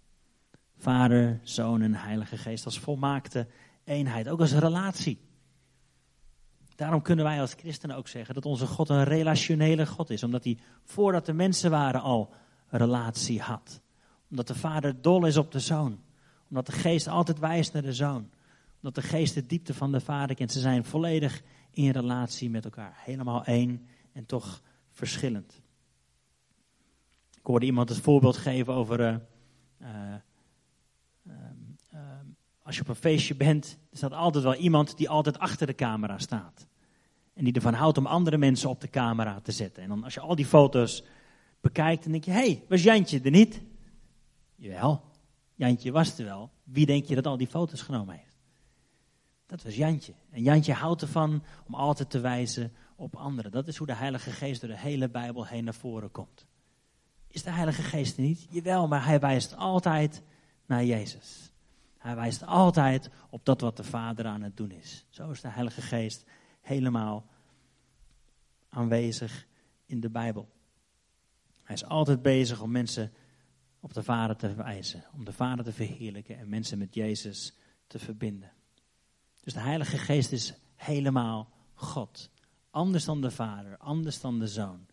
Vader, 0.77 1.39
Zoon 1.43 1.81
en 1.81 1.93
Heilige 1.93 2.37
Geest 2.37 2.65
als 2.65 2.79
volmaakte 2.79 3.47
eenheid, 3.83 4.29
ook 4.29 4.39
als 4.39 4.53
relatie. 4.53 5.31
Daarom 6.83 7.01
kunnen 7.01 7.25
wij 7.25 7.41
als 7.41 7.53
christenen 7.53 7.95
ook 7.95 8.07
zeggen 8.07 8.33
dat 8.33 8.45
onze 8.45 8.67
God 8.67 8.89
een 8.89 9.03
relationele 9.03 9.85
God 9.85 10.09
is, 10.09 10.23
omdat 10.23 10.43
hij 10.43 10.57
voordat 10.83 11.25
de 11.25 11.33
mensen 11.33 11.71
waren 11.71 12.01
al 12.01 12.33
relatie 12.69 13.41
had. 13.41 13.81
Omdat 14.29 14.47
de 14.47 14.55
Vader 14.55 15.01
dol 15.01 15.25
is 15.25 15.37
op 15.37 15.51
de 15.51 15.59
Zoon, 15.59 15.99
omdat 16.49 16.65
de 16.65 16.71
Geest 16.71 17.07
altijd 17.07 17.39
wijst 17.39 17.73
naar 17.73 17.81
de 17.81 17.93
Zoon, 17.93 18.29
omdat 18.75 18.95
de 18.95 19.01
Geest 19.01 19.33
de 19.33 19.45
diepte 19.45 19.73
van 19.73 19.91
de 19.91 19.99
Vader 19.99 20.35
kent. 20.35 20.51
Ze 20.51 20.59
zijn 20.59 20.85
volledig 20.85 21.41
in 21.71 21.89
relatie 21.91 22.49
met 22.49 22.65
elkaar, 22.65 22.93
helemaal 22.95 23.43
één 23.43 23.85
en 24.13 24.25
toch 24.25 24.61
verschillend. 24.91 25.61
Ik 27.37 27.45
hoorde 27.45 27.65
iemand 27.65 27.89
het 27.89 27.99
voorbeeld 27.99 28.37
geven 28.37 28.73
over. 28.73 28.99
Uh, 28.99 29.87
uh, 31.27 31.33
als 32.61 32.75
je 32.75 32.81
op 32.81 32.87
een 32.87 32.95
feestje 32.95 33.35
bent, 33.35 33.77
er 33.91 33.97
staat 33.97 34.13
altijd 34.13 34.43
wel 34.43 34.55
iemand 34.55 34.97
die 34.97 35.09
altijd 35.09 35.39
achter 35.39 35.67
de 35.67 35.75
camera 35.75 36.17
staat. 36.17 36.71
En 37.33 37.43
die 37.43 37.53
ervan 37.53 37.73
houdt 37.73 37.97
om 37.97 38.05
andere 38.05 38.37
mensen 38.37 38.69
op 38.69 38.81
de 38.81 38.89
camera 38.89 39.39
te 39.39 39.51
zetten. 39.51 39.83
En 39.83 39.89
dan 39.89 40.03
als 40.03 40.13
je 40.13 40.19
al 40.19 40.35
die 40.35 40.45
foto's 40.45 41.03
bekijkt, 41.61 42.03
dan 42.03 42.11
denk 42.11 42.23
je, 42.23 42.31
hé, 42.31 42.37
hey, 42.37 42.63
was 42.69 42.83
Jantje 42.83 43.21
er 43.21 43.31
niet? 43.31 43.61
Jawel, 44.55 45.01
Jantje 45.55 45.91
was 45.91 46.17
er 46.19 46.25
wel. 46.25 46.51
Wie 46.63 46.85
denk 46.85 47.05
je 47.05 47.15
dat 47.15 47.27
al 47.27 47.37
die 47.37 47.47
foto's 47.47 47.81
genomen 47.81 48.15
heeft? 48.15 48.37
Dat 49.45 49.63
was 49.63 49.75
Jantje. 49.75 50.13
En 50.29 50.41
Jantje 50.41 50.73
houdt 50.73 51.01
ervan 51.01 51.43
om 51.67 51.73
altijd 51.75 52.09
te 52.09 52.19
wijzen 52.19 52.73
op 52.95 53.15
anderen. 53.15 53.51
Dat 53.51 53.67
is 53.67 53.77
hoe 53.77 53.87
de 53.87 53.95
Heilige 53.95 54.31
Geest 54.31 54.61
door 54.61 54.69
de 54.69 54.79
hele 54.79 55.09
Bijbel 55.09 55.45
heen 55.45 55.63
naar 55.63 55.73
voren 55.73 56.11
komt. 56.11 56.45
Is 57.27 57.43
de 57.43 57.51
Heilige 57.51 57.81
Geest 57.81 58.17
er 58.17 58.23
niet? 58.23 58.47
Jawel, 58.49 58.87
maar 58.87 59.05
hij 59.05 59.19
wijst 59.19 59.55
altijd 59.55 60.21
naar 60.65 60.83
Jezus. 60.83 61.51
Hij 61.97 62.15
wijst 62.15 62.45
altijd 62.45 63.09
op 63.29 63.45
dat 63.45 63.61
wat 63.61 63.77
de 63.77 63.83
Vader 63.83 64.25
aan 64.25 64.41
het 64.41 64.57
doen 64.57 64.71
is. 64.71 65.05
Zo 65.09 65.31
is 65.31 65.41
de 65.41 65.47
Heilige 65.47 65.81
Geest 65.81 66.25
helemaal 66.63 67.29
aanwezig 68.69 69.47
in 69.85 69.99
de 69.99 70.09
Bijbel. 70.09 70.49
Hij 71.63 71.75
is 71.75 71.85
altijd 71.85 72.21
bezig 72.21 72.61
om 72.61 72.71
mensen 72.71 73.13
op 73.79 73.93
de 73.93 74.03
Vader 74.03 74.35
te 74.35 74.53
wijzen, 74.53 75.03
om 75.13 75.25
de 75.25 75.33
Vader 75.33 75.65
te 75.65 75.73
verheerlijken 75.73 76.37
en 76.37 76.49
mensen 76.49 76.77
met 76.77 76.93
Jezus 76.93 77.57
te 77.87 77.99
verbinden. 77.99 78.51
Dus 79.41 79.53
de 79.53 79.59
Heilige 79.59 79.97
Geest 79.97 80.31
is 80.31 80.53
helemaal 80.75 81.51
God. 81.73 82.29
Anders 82.69 83.05
dan 83.05 83.21
de 83.21 83.31
Vader, 83.31 83.77
anders 83.77 84.21
dan 84.21 84.39
de 84.39 84.47
Zoon, 84.47 84.85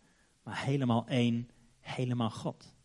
maar 0.43 0.63
helemaal 0.63 1.07
één, 1.07 1.49
helemaal 1.79 2.29
God. 2.29 2.75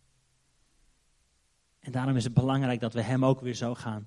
En 1.81 1.93
daarom 1.93 2.17
is 2.17 2.25
het 2.25 2.35
belangrijk 2.35 2.81
dat 2.81 2.93
we 2.93 3.03
Hem 3.03 3.25
ook 3.25 3.41
weer 3.41 3.55
zo 3.55 3.75
gaan 3.75 4.07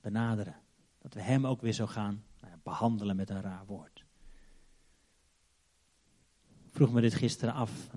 benaderen. 0.00 0.56
Dat 0.98 1.14
we 1.14 1.20
Hem 1.20 1.46
ook 1.46 1.60
weer 1.60 1.72
zo 1.72 1.86
gaan 1.86 2.24
behandelen 2.62 3.16
met 3.16 3.30
een 3.30 3.40
raar 3.40 3.66
woord. 3.66 4.04
Ik 6.66 6.78
vroeg 6.78 6.92
me 6.92 7.00
dit 7.00 7.14
gisteren 7.14 7.54
af. 7.54 7.90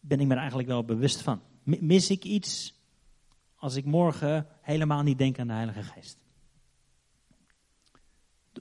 Ben 0.00 0.20
ik 0.20 0.26
me 0.26 0.32
er 0.32 0.38
eigenlijk 0.38 0.68
wel 0.68 0.84
bewust 0.84 1.22
van? 1.22 1.42
Mis 1.62 2.10
ik 2.10 2.24
iets 2.24 2.74
als 3.54 3.74
ik 3.74 3.84
morgen 3.84 4.46
helemaal 4.60 5.02
niet 5.02 5.18
denk 5.18 5.38
aan 5.38 5.46
de 5.46 5.52
Heilige 5.52 5.82
Geest? 5.82 6.18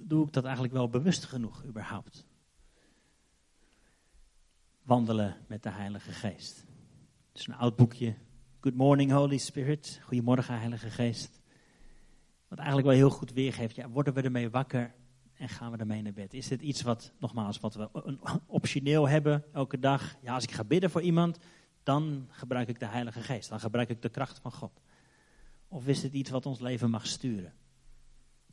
Doe 0.01 0.25
ik 0.25 0.33
dat 0.33 0.43
eigenlijk 0.43 0.73
wel 0.73 0.89
bewust 0.89 1.25
genoeg 1.25 1.65
überhaupt? 1.65 2.27
Wandelen 4.81 5.37
met 5.47 5.63
de 5.63 5.69
Heilige 5.69 6.11
Geest. 6.11 6.57
Het 7.31 7.39
is 7.39 7.47
een 7.47 7.55
oud 7.55 7.75
boekje. 7.75 8.15
Good 8.59 8.75
morning, 8.75 9.11
Holy 9.11 9.37
Spirit. 9.37 9.99
Goedemorgen, 10.03 10.59
Heilige 10.59 10.89
Geest. 10.89 11.41
Wat 12.47 12.57
eigenlijk 12.57 12.87
wel 12.87 12.97
heel 12.97 13.09
goed 13.09 13.33
weergeeft. 13.33 13.75
Ja, 13.75 13.89
worden 13.89 14.13
we 14.13 14.21
ermee 14.21 14.49
wakker 14.49 14.95
en 15.39 15.49
gaan 15.49 15.71
we 15.71 15.77
ermee 15.77 16.01
naar 16.01 16.13
bed? 16.13 16.33
Is 16.33 16.47
dit 16.47 16.61
iets 16.61 16.81
wat, 16.81 17.11
nogmaals, 17.19 17.59
wat 17.59 17.75
we 17.75 17.89
optioneel 18.45 19.07
hebben 19.07 19.43
elke 19.53 19.79
dag? 19.79 20.15
Ja, 20.21 20.33
als 20.33 20.43
ik 20.43 20.51
ga 20.51 20.63
bidden 20.63 20.89
voor 20.89 21.01
iemand, 21.01 21.37
dan 21.83 22.27
gebruik 22.29 22.67
ik 22.67 22.79
de 22.79 22.85
Heilige 22.85 23.21
Geest. 23.21 23.49
Dan 23.49 23.59
gebruik 23.59 23.89
ik 23.89 24.01
de 24.01 24.09
kracht 24.09 24.39
van 24.39 24.51
God. 24.51 24.81
Of 25.67 25.87
is 25.87 26.03
het 26.03 26.13
iets 26.13 26.29
wat 26.29 26.45
ons 26.45 26.59
leven 26.59 26.89
mag 26.89 27.07
sturen? 27.07 27.53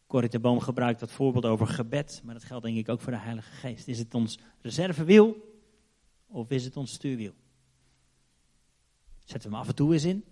Corrie 0.07 0.31
de 0.31 0.39
Boom 0.39 0.61
gebruikt 0.61 1.01
dat 1.01 1.11
voorbeeld 1.11 1.45
over 1.45 1.67
gebed, 1.67 2.21
maar 2.25 2.35
dat 2.35 2.45
geldt 2.45 2.65
denk 2.65 2.77
ik 2.77 2.89
ook 2.89 3.01
voor 3.01 3.13
de 3.13 3.19
Heilige 3.19 3.51
Geest. 3.51 3.89
Is 3.89 3.99
het 3.99 4.15
ons 4.15 4.39
reservewiel 4.61 5.37
of 6.27 6.51
is 6.51 6.65
het 6.65 6.77
ons 6.77 6.93
stuurwiel? 6.93 7.35
Zetten 9.25 9.51
we 9.51 9.57
hem 9.57 9.65
af 9.65 9.71
en 9.71 9.77
toe 9.77 9.93
eens 9.93 10.05
in? 10.05 10.25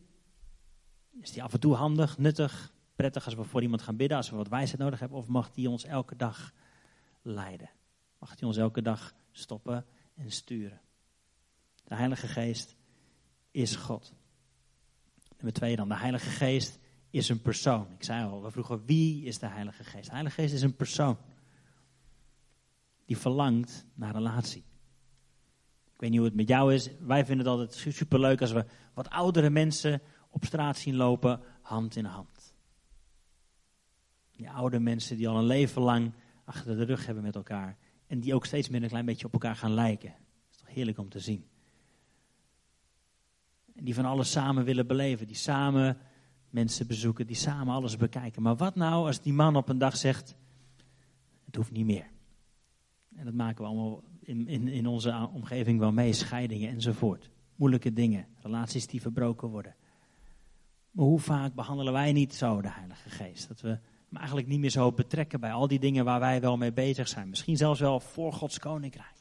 Is 1.20 1.32
die 1.32 1.42
af 1.42 1.52
en 1.52 1.60
toe 1.60 1.74
handig, 1.74 2.18
nuttig, 2.18 2.73
prettig 2.96 3.24
als 3.24 3.34
we 3.34 3.44
voor 3.44 3.62
iemand 3.62 3.82
gaan 3.82 3.96
bidden, 3.96 4.16
als 4.16 4.30
we 4.30 4.36
wat 4.36 4.48
wijsheid 4.48 4.80
nodig 4.80 5.00
hebben? 5.00 5.18
Of 5.18 5.26
mag 5.26 5.50
die 5.50 5.70
ons 5.70 5.84
elke 5.84 6.16
dag 6.16 6.52
leiden? 7.22 7.70
Mag 8.18 8.36
die 8.36 8.46
ons 8.46 8.56
elke 8.56 8.82
dag 8.82 9.14
stoppen 9.32 9.86
en 10.14 10.30
sturen? 10.30 10.80
De 11.84 11.94
Heilige 11.94 12.26
Geest 12.26 12.76
is 13.50 13.76
God. 13.76 14.14
Nummer 15.36 15.52
twee 15.52 15.76
dan, 15.76 15.88
de 15.88 15.96
Heilige 15.96 16.30
Geest 16.30 16.78
is 17.10 17.28
een 17.28 17.42
persoon. 17.42 17.86
Ik 17.92 18.04
zei 18.04 18.24
al, 18.24 18.42
we 18.42 18.50
vroegen 18.50 18.84
wie 18.84 19.24
is 19.24 19.38
de 19.38 19.46
Heilige 19.46 19.84
Geest? 19.84 20.04
De 20.04 20.12
Heilige 20.12 20.40
Geest 20.40 20.54
is 20.54 20.62
een 20.62 20.76
persoon. 20.76 21.16
Die 23.04 23.18
verlangt 23.18 23.86
naar 23.94 24.12
relatie. 24.12 24.64
Ik 25.92 26.00
weet 26.00 26.10
niet 26.10 26.18
hoe 26.18 26.28
het 26.28 26.36
met 26.36 26.48
jou 26.48 26.74
is. 26.74 26.90
Wij 27.00 27.24
vinden 27.24 27.46
het 27.46 27.54
altijd 27.54 27.94
superleuk 27.94 28.40
als 28.40 28.52
we 28.52 28.64
wat 28.94 29.10
oudere 29.10 29.50
mensen 29.50 30.00
op 30.30 30.44
straat 30.44 30.76
zien 30.76 30.96
lopen, 30.96 31.40
hand 31.62 31.96
in 31.96 32.04
hand. 32.04 32.33
Die 34.36 34.50
oude 34.50 34.78
mensen 34.78 35.16
die 35.16 35.28
al 35.28 35.38
een 35.38 35.46
leven 35.46 35.82
lang 35.82 36.12
achter 36.44 36.76
de 36.76 36.84
rug 36.84 37.06
hebben 37.06 37.24
met 37.24 37.34
elkaar. 37.34 37.76
En 38.06 38.20
die 38.20 38.34
ook 38.34 38.46
steeds 38.46 38.68
meer 38.68 38.82
een 38.82 38.88
klein 38.88 39.04
beetje 39.04 39.26
op 39.26 39.32
elkaar 39.32 39.56
gaan 39.56 39.74
lijken. 39.74 40.08
Dat 40.10 40.50
is 40.50 40.56
toch 40.56 40.74
heerlijk 40.74 40.98
om 40.98 41.08
te 41.08 41.18
zien. 41.20 41.44
En 43.74 43.84
die 43.84 43.94
van 43.94 44.04
alles 44.04 44.30
samen 44.30 44.64
willen 44.64 44.86
beleven. 44.86 45.26
Die 45.26 45.36
samen 45.36 45.98
mensen 46.50 46.86
bezoeken, 46.86 47.26
die 47.26 47.36
samen 47.36 47.74
alles 47.74 47.96
bekijken. 47.96 48.42
Maar 48.42 48.56
wat 48.56 48.74
nou 48.74 49.06
als 49.06 49.20
die 49.20 49.32
man 49.32 49.56
op 49.56 49.68
een 49.68 49.78
dag 49.78 49.96
zegt: 49.96 50.36
Het 51.44 51.56
hoeft 51.56 51.70
niet 51.70 51.86
meer. 51.86 52.06
En 53.16 53.24
dat 53.24 53.34
maken 53.34 53.62
we 53.62 53.70
allemaal 53.70 54.02
in, 54.20 54.48
in, 54.48 54.68
in 54.68 54.86
onze 54.86 55.28
omgeving 55.32 55.78
wel 55.78 55.92
mee: 55.92 56.12
scheidingen 56.12 56.70
enzovoort. 56.70 57.30
Moeilijke 57.56 57.92
dingen, 57.92 58.26
relaties 58.40 58.86
die 58.86 59.00
verbroken 59.00 59.48
worden. 59.48 59.74
Maar 60.90 61.04
hoe 61.04 61.20
vaak 61.20 61.54
behandelen 61.54 61.92
wij 61.92 62.12
niet 62.12 62.34
zo 62.34 62.60
de 62.60 62.70
Heilige 62.70 63.10
Geest? 63.10 63.48
Dat 63.48 63.60
we 63.60 63.78
hem 64.14 64.22
eigenlijk 64.22 64.48
niet 64.48 64.60
meer 64.60 64.70
zo 64.70 64.92
betrekken 64.92 65.40
bij 65.40 65.52
al 65.52 65.68
die 65.68 65.78
dingen 65.78 66.04
waar 66.04 66.20
wij 66.20 66.40
wel 66.40 66.56
mee 66.56 66.72
bezig 66.72 67.08
zijn. 67.08 67.28
Misschien 67.28 67.56
zelfs 67.56 67.80
wel 67.80 68.00
voor 68.00 68.32
Gods 68.32 68.58
koninkrijk. 68.58 69.14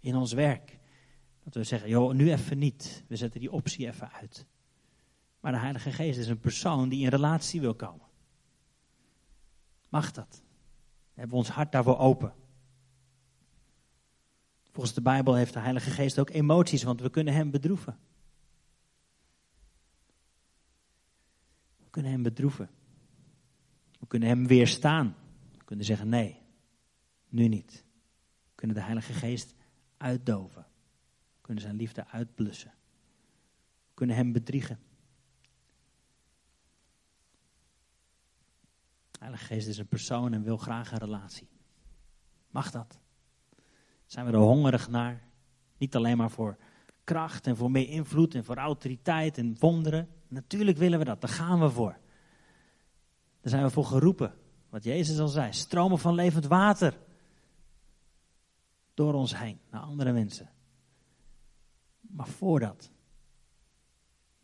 In 0.00 0.16
ons 0.16 0.32
werk. 0.32 0.78
Dat 1.42 1.54
we 1.54 1.64
zeggen, 1.64 1.88
joh, 1.88 2.12
nu 2.12 2.32
even 2.32 2.58
niet. 2.58 3.04
We 3.08 3.16
zetten 3.16 3.40
die 3.40 3.52
optie 3.52 3.86
even 3.86 4.12
uit. 4.12 4.46
Maar 5.40 5.52
de 5.52 5.58
Heilige 5.58 5.92
Geest 5.92 6.18
is 6.18 6.28
een 6.28 6.40
persoon 6.40 6.88
die 6.88 7.02
in 7.02 7.08
relatie 7.08 7.60
wil 7.60 7.74
komen. 7.74 8.06
Mag 9.88 10.12
dat? 10.12 10.42
Hebben 11.12 11.32
we 11.32 11.36
ons 11.36 11.48
hart 11.48 11.72
daarvoor 11.72 11.98
open? 11.98 12.34
Volgens 14.72 14.94
de 14.94 15.02
Bijbel 15.02 15.34
heeft 15.34 15.52
de 15.52 15.58
Heilige 15.58 15.90
Geest 15.90 16.18
ook 16.18 16.30
emoties, 16.30 16.82
want 16.82 17.00
we 17.00 17.10
kunnen 17.10 17.34
Hem 17.34 17.50
bedroeven. 17.50 17.98
We 21.76 21.90
kunnen 21.90 22.12
Hem 22.12 22.22
bedroeven. 22.22 22.70
We 24.04 24.10
kunnen 24.10 24.28
Hem 24.28 24.46
weerstaan. 24.46 25.16
We 25.58 25.64
kunnen 25.64 25.84
zeggen 25.84 26.08
nee, 26.08 26.42
nu 27.28 27.48
niet. 27.48 27.84
We 28.44 28.52
kunnen 28.54 28.76
de 28.76 28.82
Heilige 28.82 29.12
Geest 29.12 29.54
uitdoven. 29.96 30.66
We 31.34 31.40
kunnen 31.40 31.62
Zijn 31.62 31.76
liefde 31.76 32.06
uitblussen. 32.06 32.70
We 33.86 33.94
kunnen 33.94 34.16
Hem 34.16 34.32
bedriegen. 34.32 34.78
De 39.10 39.18
Heilige 39.18 39.44
Geest 39.44 39.68
is 39.68 39.78
een 39.78 39.86
persoon 39.86 40.32
en 40.32 40.42
wil 40.42 40.56
graag 40.56 40.92
een 40.92 40.98
relatie. 40.98 41.48
Mag 42.50 42.70
dat? 42.70 42.98
Zijn 44.06 44.26
we 44.26 44.32
er 44.32 44.38
hongerig 44.38 44.88
naar? 44.88 45.22
Niet 45.76 45.96
alleen 45.96 46.16
maar 46.16 46.30
voor 46.30 46.58
kracht 47.04 47.46
en 47.46 47.56
voor 47.56 47.70
meer 47.70 47.88
invloed 47.88 48.34
en 48.34 48.44
voor 48.44 48.56
autoriteit 48.56 49.38
en 49.38 49.56
wonderen. 49.58 50.08
Natuurlijk 50.28 50.78
willen 50.78 50.98
we 50.98 51.04
dat, 51.04 51.20
daar 51.20 51.30
gaan 51.30 51.60
we 51.60 51.70
voor. 51.70 52.02
Daar 53.44 53.52
zijn 53.52 53.64
we 53.64 53.70
voor 53.70 53.84
geroepen. 53.84 54.34
Wat 54.68 54.84
Jezus 54.84 55.18
al 55.18 55.28
zei, 55.28 55.52
stromen 55.52 55.98
van 55.98 56.14
levend 56.14 56.46
water. 56.46 56.98
Door 58.94 59.14
ons 59.14 59.38
heen, 59.38 59.60
naar 59.70 59.80
andere 59.80 60.12
mensen. 60.12 60.50
Maar 62.00 62.26
voordat, 62.26 62.90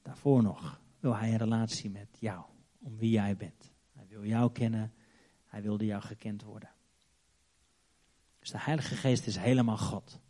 daarvoor 0.02 0.42
nog, 0.42 0.80
wil 0.98 1.16
hij 1.16 1.30
een 1.30 1.38
relatie 1.38 1.90
met 1.90 2.16
jou. 2.18 2.44
Om 2.78 2.96
wie 2.96 3.10
jij 3.10 3.36
bent. 3.36 3.72
Hij 3.92 4.06
wil 4.08 4.24
jou 4.24 4.52
kennen. 4.52 4.92
Hij 5.46 5.62
wilde 5.62 5.84
jou 5.84 6.02
gekend 6.02 6.42
worden. 6.42 6.70
Dus 8.38 8.50
de 8.50 8.60
Heilige 8.60 8.94
Geest 8.94 9.26
is 9.26 9.36
helemaal 9.36 9.78
God. 9.78 10.20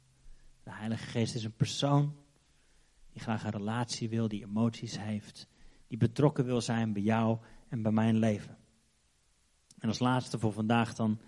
De 0.63 0.73
Heilige 0.73 1.07
Geest 1.07 1.35
is 1.35 1.45
een 1.45 1.57
persoon 1.57 2.17
die 3.13 3.23
graag 3.23 3.45
een 3.45 3.51
relatie 3.51 4.09
wil, 4.09 4.29
die 4.29 4.45
emoties 4.45 4.99
heeft, 4.99 5.49
die 5.87 5.99
betrokken 5.99 6.45
wil 6.45 6.61
zijn 6.61 6.93
bij 6.93 7.03
jou 7.03 7.39
en 7.69 7.83
bij 7.83 7.93
mijn 7.93 8.17
leven. 8.17 8.59
En 9.81 9.89
als 9.89 9.99
laatste 9.99 10.39
voor 10.39 10.53
vandaag 10.53 10.95
dan 10.95 11.21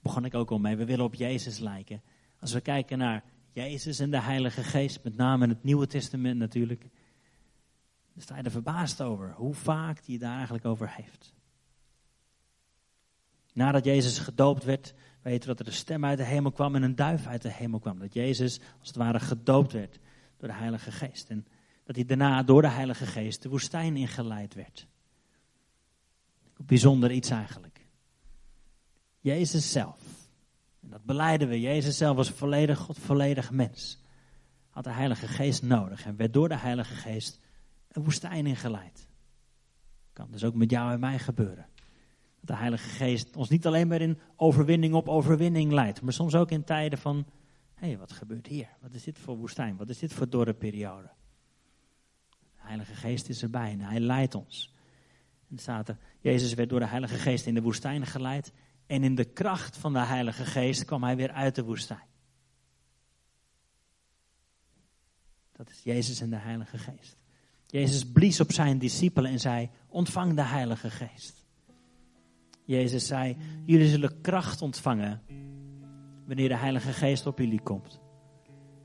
begon 0.00 0.24
ik 0.24 0.34
ook 0.34 0.50
al 0.50 0.58
mee, 0.58 0.76
we 0.76 0.84
willen 0.84 1.04
op 1.04 1.14
Jezus 1.14 1.58
lijken. 1.58 2.02
Als 2.40 2.52
we 2.52 2.60
kijken 2.60 2.98
naar 2.98 3.24
Jezus 3.52 3.98
en 3.98 4.10
de 4.10 4.20
Heilige 4.20 4.62
Geest, 4.62 5.04
met 5.04 5.16
name 5.16 5.44
in 5.44 5.50
het 5.50 5.64
Nieuwe 5.64 5.86
Testament 5.86 6.38
natuurlijk, 6.38 6.80
dan 8.12 8.22
sta 8.22 8.36
je 8.36 8.42
er 8.42 8.50
verbaasd 8.50 9.02
over 9.02 9.32
hoe 9.32 9.54
vaak 9.54 10.00
hij 10.06 10.18
daar 10.18 10.34
eigenlijk 10.34 10.64
over 10.64 10.90
heeft. 10.90 11.34
Nadat 13.52 13.84
Jezus 13.84 14.18
gedoopt 14.18 14.64
werd, 14.64 14.94
weten 15.22 15.48
we 15.48 15.54
dat 15.54 15.60
er 15.60 15.72
een 15.72 15.78
stem 15.78 16.04
uit 16.04 16.18
de 16.18 16.24
hemel 16.24 16.52
kwam 16.52 16.74
en 16.74 16.82
een 16.82 16.96
duif 16.96 17.26
uit 17.26 17.42
de 17.42 17.52
hemel 17.52 17.78
kwam. 17.78 17.98
Dat 17.98 18.14
Jezus 18.14 18.60
als 18.78 18.88
het 18.88 18.96
ware 18.96 19.20
gedoopt 19.20 19.72
werd 19.72 19.98
door 20.36 20.48
de 20.48 20.54
Heilige 20.54 20.92
Geest. 20.92 21.30
En 21.30 21.46
dat 21.84 21.96
hij 21.96 22.04
daarna 22.04 22.42
door 22.42 22.62
de 22.62 22.68
Heilige 22.68 23.06
Geest 23.06 23.42
de 23.42 23.48
woestijn 23.48 23.96
ingeleid 23.96 24.54
werd. 24.54 24.86
Bijzonder 26.56 27.10
iets 27.10 27.30
eigenlijk. 27.30 27.75
Jezus 29.26 29.72
zelf, 29.72 29.98
en 30.82 30.90
dat 30.90 31.04
beleiden 31.04 31.48
we, 31.48 31.60
Jezus 31.60 31.96
zelf 31.96 32.16
was 32.16 32.30
volledig 32.30 32.78
God, 32.78 32.98
volledig 32.98 33.50
mens. 33.50 33.98
Had 34.70 34.84
de 34.84 34.90
Heilige 34.90 35.28
Geest 35.28 35.62
nodig 35.62 36.04
en 36.04 36.16
werd 36.16 36.32
door 36.32 36.48
de 36.48 36.56
Heilige 36.56 36.94
Geest 36.94 37.40
een 37.88 38.04
woestijn 38.04 38.46
ingeleid. 38.46 39.08
Kan 40.12 40.30
dus 40.30 40.44
ook 40.44 40.54
met 40.54 40.70
jou 40.70 40.92
en 40.92 41.00
mij 41.00 41.18
gebeuren. 41.18 41.66
Dat 42.40 42.46
de 42.46 42.56
Heilige 42.56 42.88
Geest 42.88 43.36
ons 43.36 43.48
niet 43.48 43.66
alleen 43.66 43.88
maar 43.88 44.00
in 44.00 44.18
overwinning 44.36 44.94
op 44.94 45.08
overwinning 45.08 45.72
leidt, 45.72 46.02
maar 46.02 46.12
soms 46.12 46.34
ook 46.34 46.50
in 46.50 46.64
tijden 46.64 46.98
van, 46.98 47.26
hé, 47.74 47.86
hey, 47.86 47.98
wat 47.98 48.12
gebeurt 48.12 48.46
hier? 48.46 48.68
Wat 48.80 48.94
is 48.94 49.02
dit 49.02 49.18
voor 49.18 49.36
woestijn? 49.36 49.76
Wat 49.76 49.88
is 49.88 49.98
dit 49.98 50.12
voor 50.12 50.28
dorre 50.28 50.54
periode? 50.54 51.10
De 52.30 52.62
Heilige 52.62 52.94
Geest 52.94 53.28
is 53.28 53.42
erbij 53.42 53.70
en 53.70 53.80
hij 53.80 54.00
leidt 54.00 54.34
ons. 54.34 54.74
En 55.48 55.58
staat 55.58 55.94
Jezus 56.20 56.54
werd 56.54 56.68
door 56.68 56.80
de 56.80 56.86
Heilige 56.86 57.16
Geest 57.16 57.46
in 57.46 57.54
de 57.54 57.62
woestijn 57.62 58.06
geleid 58.06 58.52
en 58.86 59.02
in 59.04 59.14
de 59.14 59.24
kracht 59.24 59.76
van 59.76 59.92
de 59.92 60.04
Heilige 60.04 60.44
Geest 60.44 60.84
kwam 60.84 61.02
hij 61.02 61.16
weer 61.16 61.30
uit 61.30 61.54
de 61.54 61.64
woestijn. 61.64 62.04
Dat 65.52 65.70
is 65.70 65.82
Jezus 65.82 66.20
en 66.20 66.30
de 66.30 66.36
Heilige 66.36 66.78
Geest. 66.78 67.16
Jezus 67.66 68.12
blies 68.12 68.40
op 68.40 68.52
zijn 68.52 68.78
discipelen 68.78 69.30
en 69.30 69.40
zei: 69.40 69.70
Ontvang 69.88 70.34
de 70.34 70.42
Heilige 70.42 70.90
Geest. 70.90 71.44
Jezus 72.64 73.06
zei: 73.06 73.36
Jullie 73.64 73.88
zullen 73.88 74.20
kracht 74.20 74.62
ontvangen 74.62 75.22
wanneer 76.26 76.48
de 76.48 76.56
Heilige 76.56 76.92
Geest 76.92 77.26
op 77.26 77.38
jullie 77.38 77.60
komt. 77.60 78.00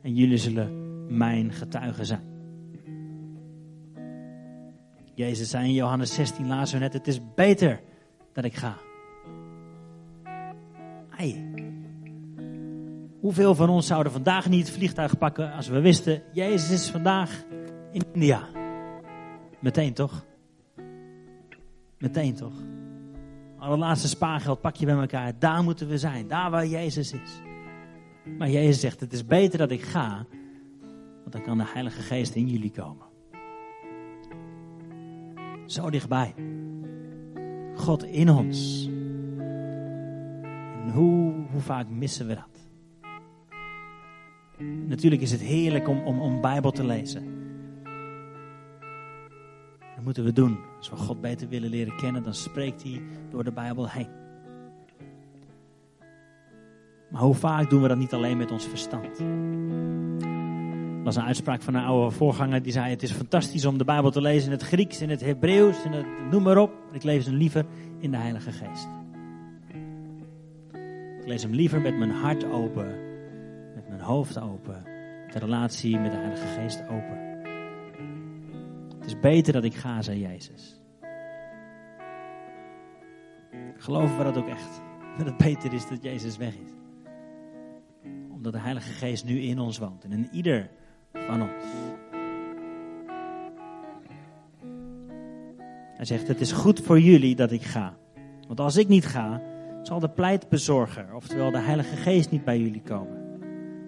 En 0.01 0.15
jullie 0.15 0.37
zullen 0.37 1.17
mijn 1.17 1.53
getuigen 1.53 2.05
zijn. 2.05 2.29
Jezus 5.15 5.49
zei 5.49 5.65
in 5.65 5.73
Johannes 5.73 6.13
16, 6.13 6.47
lazen 6.47 6.77
we 6.77 6.83
net: 6.83 6.93
Het 6.93 7.07
is 7.07 7.19
beter 7.35 7.81
dat 8.33 8.43
ik 8.43 8.55
ga. 8.55 8.77
Hoeveel 13.19 13.55
van 13.55 13.69
ons 13.69 13.87
zouden 13.87 14.11
vandaag 14.11 14.49
niet 14.49 14.67
het 14.67 14.75
vliegtuig 14.75 15.17
pakken 15.17 15.53
als 15.53 15.67
we 15.67 15.79
wisten: 15.79 16.21
Jezus 16.33 16.71
is 16.71 16.89
vandaag 16.89 17.43
in 17.91 18.03
India? 18.13 18.47
Meteen 19.59 19.93
toch? 19.93 20.25
Meteen 21.97 22.35
toch? 22.35 22.53
Allerlaatste 23.57 24.07
spaargeld 24.07 24.61
pak 24.61 24.75
je 24.75 24.85
bij 24.85 24.95
elkaar. 24.95 25.39
Daar 25.39 25.63
moeten 25.63 25.87
we 25.87 25.97
zijn. 25.97 26.27
Daar 26.27 26.51
waar 26.51 26.67
Jezus 26.67 27.13
is. 27.13 27.41
Maar 28.37 28.49
Jezus 28.49 28.79
zegt: 28.79 28.99
Het 28.99 29.13
is 29.13 29.25
beter 29.25 29.57
dat 29.57 29.71
ik 29.71 29.81
ga. 29.81 30.25
Want 31.19 31.31
dan 31.31 31.41
kan 31.41 31.57
de 31.57 31.65
Heilige 31.73 32.01
Geest 32.01 32.35
in 32.35 32.47
jullie 32.47 32.71
komen. 32.71 33.05
Zo 35.65 35.89
dichtbij. 35.89 36.33
God 37.75 38.03
in 38.03 38.29
ons. 38.29 38.89
Hoe, 40.93 41.33
hoe 41.51 41.61
vaak 41.61 41.89
missen 41.89 42.27
we 42.27 42.35
dat? 42.35 42.49
Natuurlijk 44.87 45.21
is 45.21 45.31
het 45.31 45.41
heerlijk 45.41 45.87
om, 45.87 45.99
om, 45.99 46.19
om 46.19 46.41
Bijbel 46.41 46.71
te 46.71 46.85
lezen. 46.85 47.23
Dat 49.95 50.03
moeten 50.03 50.23
we 50.23 50.33
doen. 50.33 50.57
Als 50.77 50.89
we 50.89 50.95
God 50.95 51.21
beter 51.21 51.47
willen 51.47 51.69
leren 51.69 51.95
kennen, 51.95 52.23
dan 52.23 52.33
spreekt 52.33 52.83
hij 52.83 53.01
door 53.29 53.43
de 53.43 53.51
Bijbel 53.51 53.89
heen. 53.89 54.09
Maar 57.11 57.21
hoe 57.21 57.35
vaak 57.35 57.69
doen 57.69 57.81
we 57.81 57.87
dat 57.87 57.97
niet 57.97 58.13
alleen 58.13 58.37
met 58.37 58.51
ons 58.51 58.65
verstand? 58.65 59.17
Dat 60.97 61.03
was 61.03 61.15
een 61.15 61.23
uitspraak 61.23 61.61
van 61.61 61.73
een 61.73 61.83
oude 61.83 62.15
voorganger 62.15 62.61
die 62.61 62.71
zei: 62.71 62.89
Het 62.89 63.03
is 63.03 63.11
fantastisch 63.11 63.65
om 63.65 63.77
de 63.77 63.83
Bijbel 63.83 64.11
te 64.11 64.21
lezen 64.21 64.45
in 64.45 64.51
het 64.51 64.61
Grieks, 64.67 65.01
in 65.01 65.09
het 65.09 65.21
Hebreeuws, 65.21 65.83
in 65.85 65.91
het, 65.91 66.05
noem 66.31 66.43
maar 66.43 66.57
op. 66.57 66.71
Ik 66.91 67.03
lees 67.03 67.25
hem 67.25 67.35
liever 67.35 67.65
in 67.99 68.11
de 68.11 68.17
Heilige 68.17 68.51
Geest. 68.51 69.00
Lees 71.31 71.43
hem 71.43 71.53
liever 71.53 71.81
met 71.81 71.97
mijn 71.97 72.11
hart 72.11 72.43
open, 72.43 72.87
met 73.75 73.87
mijn 73.87 73.99
hoofd 73.99 74.39
open, 74.39 74.83
de 75.33 75.39
relatie 75.39 75.99
met 75.99 76.11
de 76.11 76.17
Heilige 76.17 76.47
Geest 76.47 76.81
open. 76.81 77.19
Het 78.97 79.05
is 79.05 79.19
beter 79.19 79.53
dat 79.53 79.63
ik 79.63 79.75
ga, 79.75 80.01
zei 80.01 80.19
Jezus. 80.19 80.81
Geloven 83.77 84.17
we 84.17 84.23
dat 84.23 84.37
ook 84.37 84.47
echt? 84.47 84.81
Dat 85.17 85.25
het 85.25 85.37
beter 85.37 85.73
is 85.73 85.87
dat 85.87 86.03
Jezus 86.03 86.37
weg 86.37 86.53
is. 86.53 86.71
Omdat 88.31 88.53
de 88.53 88.59
Heilige 88.59 88.91
Geest 88.91 89.25
nu 89.25 89.39
in 89.39 89.59
ons 89.59 89.77
woont 89.77 90.03
en 90.03 90.11
in 90.11 90.29
ieder 90.31 90.69
van 91.13 91.41
ons. 91.41 91.65
Hij 95.95 96.05
zegt: 96.05 96.27
Het 96.27 96.41
is 96.41 96.51
goed 96.51 96.79
voor 96.79 96.99
jullie 96.99 97.35
dat 97.35 97.51
ik 97.51 97.63
ga. 97.63 97.97
Want 98.47 98.59
als 98.59 98.77
ik 98.77 98.87
niet 98.87 99.05
ga, 99.05 99.41
zal 99.81 99.99
de 99.99 100.09
pleitbezorger, 100.09 101.15
oftewel 101.15 101.51
de 101.51 101.59
Heilige 101.59 101.95
Geest, 101.95 102.31
niet 102.31 102.43
bij 102.43 102.59
jullie 102.59 102.81
komen. 102.81 103.21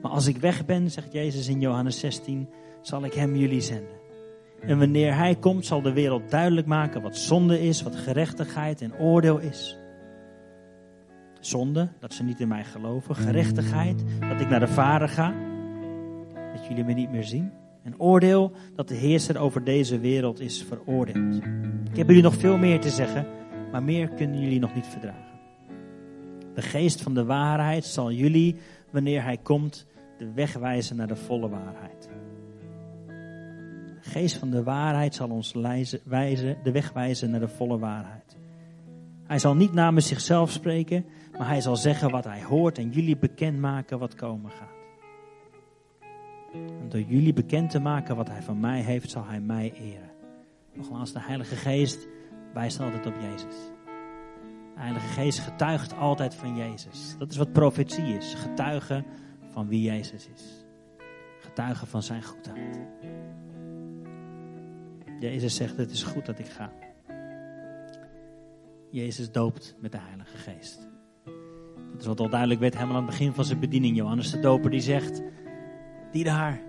Maar 0.01 0.11
als 0.11 0.27
ik 0.27 0.37
weg 0.37 0.65
ben, 0.65 0.91
zegt 0.91 1.13
Jezus 1.13 1.47
in 1.47 1.59
Johannes 1.59 1.99
16, 1.99 2.49
zal 2.81 3.05
ik 3.05 3.13
hem 3.13 3.35
jullie 3.35 3.61
zenden. 3.61 4.01
En 4.59 4.79
wanneer 4.79 5.15
hij 5.15 5.35
komt, 5.35 5.65
zal 5.65 5.81
de 5.81 5.93
wereld 5.93 6.31
duidelijk 6.31 6.67
maken 6.67 7.01
wat 7.01 7.17
zonde 7.17 7.61
is, 7.61 7.81
wat 7.83 7.95
gerechtigheid 7.95 8.81
en 8.81 8.97
oordeel 8.99 9.39
is. 9.39 9.77
Zonde, 11.39 11.89
dat 11.99 12.13
ze 12.13 12.23
niet 12.23 12.39
in 12.39 12.47
mij 12.47 12.63
geloven. 12.63 13.15
Gerechtigheid, 13.15 14.03
dat 14.19 14.41
ik 14.41 14.49
naar 14.49 14.59
de 14.59 14.67
Vader 14.67 15.09
ga, 15.09 15.33
dat 16.53 16.67
jullie 16.67 16.83
me 16.83 16.93
niet 16.93 17.11
meer 17.11 17.23
zien. 17.23 17.51
En 17.83 17.99
oordeel, 17.99 18.51
dat 18.75 18.87
de 18.87 18.95
heerser 18.95 19.37
over 19.37 19.63
deze 19.63 19.99
wereld 19.99 20.39
is 20.39 20.63
veroordeeld. 20.63 21.35
Ik 21.91 21.97
heb 21.97 22.07
jullie 22.07 22.23
nog 22.23 22.35
veel 22.35 22.57
meer 22.57 22.79
te 22.79 22.89
zeggen, 22.89 23.27
maar 23.71 23.83
meer 23.83 24.07
kunnen 24.09 24.39
jullie 24.39 24.59
nog 24.59 24.75
niet 24.75 24.87
verdragen. 24.87 25.32
De 26.53 26.61
geest 26.61 27.01
van 27.01 27.13
de 27.13 27.25
waarheid 27.25 27.85
zal 27.85 28.11
jullie, 28.11 28.55
wanneer 28.91 29.23
hij 29.23 29.37
komt, 29.37 29.85
de 30.17 30.31
weg 30.31 30.53
wijzen 30.53 30.95
naar 30.95 31.07
de 31.07 31.15
volle 31.15 31.49
waarheid. 31.49 32.09
De 34.01 34.09
geest 34.09 34.37
van 34.37 34.49
de 34.49 34.63
waarheid 34.63 35.15
zal 35.15 35.29
ons 35.29 35.53
wijzen, 36.03 36.57
de 36.63 36.71
weg 36.71 36.91
wijzen 36.91 37.29
naar 37.29 37.39
de 37.39 37.47
volle 37.47 37.79
waarheid. 37.79 38.37
Hij 39.23 39.39
zal 39.39 39.55
niet 39.55 39.73
namens 39.73 40.07
zichzelf 40.07 40.51
spreken, 40.51 41.05
maar 41.37 41.47
hij 41.47 41.61
zal 41.61 41.75
zeggen 41.75 42.11
wat 42.11 42.23
hij 42.23 42.43
hoort 42.43 42.77
en 42.77 42.89
jullie 42.89 43.17
bekendmaken 43.17 43.99
wat 43.99 44.15
komen 44.15 44.51
gaat. 44.51 44.71
En 46.53 46.89
door 46.89 47.01
jullie 47.01 47.33
bekend 47.33 47.69
te 47.69 47.79
maken 47.79 48.15
wat 48.15 48.27
hij 48.27 48.41
van 48.41 48.59
mij 48.59 48.81
heeft, 48.81 49.11
zal 49.11 49.25
hij 49.25 49.39
mij 49.39 49.73
eren. 49.73 50.11
Nogmaals, 50.73 51.13
de 51.13 51.21
Heilige 51.21 51.55
Geest 51.55 52.07
wijst 52.53 52.79
altijd 52.79 53.05
op 53.05 53.13
Jezus. 53.21 53.72
De 54.73 54.79
Heilige 54.79 55.07
Geest 55.07 55.39
getuigt 55.39 55.97
altijd 55.97 56.35
van 56.35 56.55
Jezus. 56.55 57.15
Dat 57.17 57.31
is 57.31 57.37
wat 57.37 57.51
profetie 57.51 58.17
is. 58.17 58.33
Getuigen 58.33 59.05
van 59.49 59.67
wie 59.67 59.81
Jezus 59.81 60.27
is. 60.33 60.65
Getuigen 61.39 61.87
van 61.87 62.03
zijn 62.03 62.23
goedheid. 62.23 62.79
Jezus 65.19 65.55
zegt: 65.55 65.77
Het 65.77 65.91
is 65.91 66.03
goed 66.03 66.25
dat 66.25 66.39
ik 66.39 66.47
ga. 66.47 66.71
Jezus 68.89 69.31
doopt 69.31 69.75
met 69.79 69.91
de 69.91 69.99
Heilige 70.01 70.37
Geest. 70.37 70.87
Dat 71.91 72.01
is 72.01 72.05
wat 72.05 72.19
al 72.19 72.29
duidelijk 72.29 72.59
werd 72.59 72.73
helemaal 72.73 72.95
aan 72.95 73.01
het 73.01 73.11
begin 73.11 73.33
van 73.33 73.45
zijn 73.45 73.59
bediening. 73.59 73.95
Johannes 73.95 74.31
de 74.31 74.39
Doper 74.39 74.69
die 74.69 74.81
zegt, 74.81 75.21
die 76.11 76.23
daar, 76.23 76.61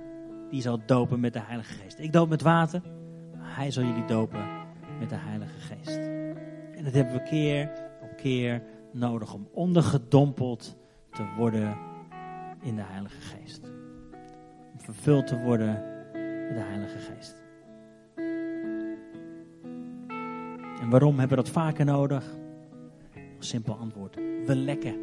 die 0.50 0.60
zal 0.60 0.80
dopen 0.86 1.20
met 1.20 1.32
de 1.32 1.40
Heilige 1.40 1.72
Geest. 1.72 1.98
Ik 1.98 2.12
doop 2.12 2.28
met 2.28 2.42
water, 2.42 2.82
maar 3.36 3.56
hij 3.56 3.70
zal 3.70 3.84
jullie 3.84 4.04
dopen 4.04 4.46
met 4.98 5.08
de 5.08 5.16
Heilige 5.18 5.58
Geest. 5.58 5.96
En 6.76 6.84
dat 6.84 6.92
hebben 6.92 7.14
we 7.14 7.22
keer 7.22 7.83
nodig 8.92 9.34
om 9.34 9.48
ondergedompeld 9.52 10.76
te 11.10 11.24
worden 11.36 11.76
in 12.60 12.76
de 12.76 12.82
Heilige 12.82 13.20
Geest. 13.20 13.70
Om 14.72 14.80
vervuld 14.80 15.26
te 15.26 15.40
worden 15.40 15.72
met 16.48 16.54
de 16.54 16.64
Heilige 16.68 16.98
Geest. 16.98 17.42
En 20.80 20.90
waarom 20.90 21.18
hebben 21.18 21.36
we 21.36 21.42
dat 21.42 21.52
vaker 21.52 21.84
nodig? 21.84 22.24
Simpel 23.38 23.76
antwoord. 23.76 24.14
We 24.46 24.56
lekken. 24.56 24.96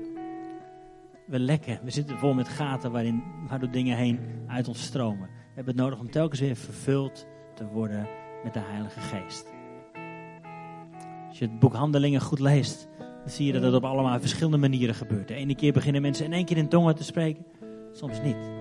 We 1.25 1.39
lekken. 1.39 1.79
We 1.83 1.89
zitten 1.89 2.17
vol 2.17 2.33
met 2.33 2.47
gaten 2.47 2.91
waarin, 2.91 3.23
waardoor 3.47 3.71
dingen 3.71 3.97
heen 3.97 4.19
uit 4.47 4.67
ons 4.67 4.83
stromen. 4.83 5.27
We 5.27 5.55
hebben 5.55 5.73
het 5.73 5.83
nodig 5.83 5.99
om 5.99 6.11
telkens 6.11 6.39
weer 6.39 6.55
vervuld 6.55 7.25
te 7.55 7.65
worden 7.65 8.07
met 8.43 8.53
de 8.53 8.59
Heilige 8.59 8.99
Geest. 8.99 9.47
Als 11.27 11.39
je 11.39 11.45
het 11.45 11.59
boek 11.59 11.73
Handelingen 11.73 12.21
goed 12.21 12.39
leest, 12.39 12.87
dan 13.21 13.29
zie 13.29 13.45
je 13.45 13.53
dat 13.53 13.63
het 13.63 13.73
op 13.73 13.85
allemaal 13.85 14.19
verschillende 14.19 14.57
manieren 14.57 14.95
gebeurt. 14.95 15.27
De 15.27 15.33
ene 15.33 15.55
keer 15.55 15.73
beginnen 15.73 16.01
mensen 16.01 16.25
in 16.25 16.33
één 16.33 16.45
keer 16.45 16.57
in 16.57 16.67
tongen 16.67 16.95
te 16.95 17.03
spreken, 17.03 17.45
soms 17.91 18.21
niet. 18.21 18.51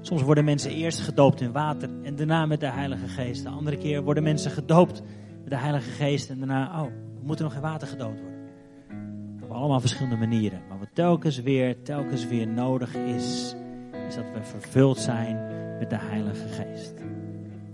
Soms 0.00 0.22
worden 0.22 0.44
mensen 0.44 0.70
eerst 0.70 1.00
gedoopt 1.00 1.40
in 1.40 1.52
water 1.52 1.88
en 2.02 2.16
daarna 2.16 2.46
met 2.46 2.60
de 2.60 2.70
Heilige 2.70 3.08
Geest. 3.08 3.42
De 3.42 3.48
andere 3.48 3.76
keer 3.76 4.02
worden 4.02 4.22
mensen 4.22 4.50
gedoopt 4.50 5.02
met 5.40 5.50
de 5.50 5.56
Heilige 5.56 5.90
Geest 5.90 6.30
en 6.30 6.38
daarna, 6.38 6.82
oh, 6.82 6.86
we 6.86 7.26
moeten 7.26 7.44
nog 7.44 7.54
in 7.54 7.60
water 7.60 7.88
gedoopt 7.88 8.20
worden. 8.20 8.38
Op 9.42 9.50
allemaal 9.50 9.80
verschillende 9.80 10.16
manieren. 10.16 10.62
Maar 10.68 10.78
wat 10.78 10.88
telkens 10.92 11.40
weer, 11.40 11.82
telkens 11.82 12.26
weer 12.26 12.46
nodig 12.46 12.94
is, 12.94 13.54
is 14.08 14.14
dat 14.14 14.24
we 14.34 14.42
vervuld 14.42 14.98
zijn 14.98 15.36
met 15.78 15.90
de 15.90 15.98
Heilige 15.98 16.48
Geest. 16.48 16.94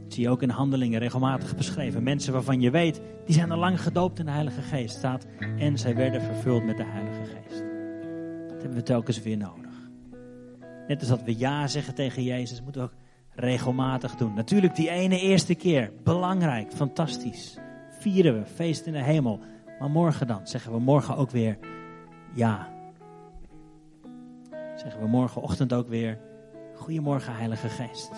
Zie 0.08 0.22
je 0.22 0.30
ook 0.30 0.42
in 0.42 0.50
handelingen 0.50 0.98
regelmatig 0.98 1.56
beschreven. 1.56 2.02
Mensen 2.02 2.32
waarvan 2.32 2.60
je 2.60 2.70
weet, 2.70 3.00
die 3.24 3.34
zijn 3.34 3.50
al 3.50 3.58
lang 3.58 3.80
gedoopt 3.82 4.18
in 4.18 4.24
de 4.24 4.30
Heilige 4.30 4.62
Geest. 4.62 4.96
Staat, 4.96 5.26
en 5.58 5.78
zij 5.78 5.94
werden 5.94 6.22
vervuld 6.22 6.64
met 6.64 6.76
de 6.76 6.84
Heilige 6.84 7.24
Geest. 7.24 7.64
Dat 8.48 8.60
hebben 8.60 8.78
we 8.78 8.82
telkens 8.82 9.22
weer 9.22 9.36
nodig. 9.36 9.74
Net 10.88 11.00
als 11.00 11.08
dat 11.08 11.22
we 11.22 11.38
ja 11.38 11.66
zeggen 11.66 11.94
tegen 11.94 12.22
Jezus, 12.22 12.62
moeten 12.62 12.80
we 12.80 12.86
ook 12.86 12.94
regelmatig 13.34 14.14
doen. 14.14 14.34
Natuurlijk 14.34 14.74
die 14.74 14.90
ene 14.90 15.20
eerste 15.20 15.54
keer, 15.54 15.92
belangrijk, 16.04 16.72
fantastisch. 16.72 17.58
Vieren 17.90 18.38
we, 18.38 18.46
feest 18.46 18.86
in 18.86 18.92
de 18.92 19.02
hemel. 19.02 19.40
Maar 19.78 19.90
morgen 19.90 20.26
dan, 20.26 20.46
zeggen 20.46 20.72
we 20.72 20.78
morgen 20.78 21.16
ook 21.16 21.30
weer 21.30 21.58
ja. 22.34 22.68
Zeggen 24.76 25.00
we 25.00 25.06
morgenochtend 25.06 25.72
ook 25.72 25.88
weer, 25.88 26.18
goedemorgen 26.74 27.36
Heilige 27.36 27.68
Geest. 27.68 28.10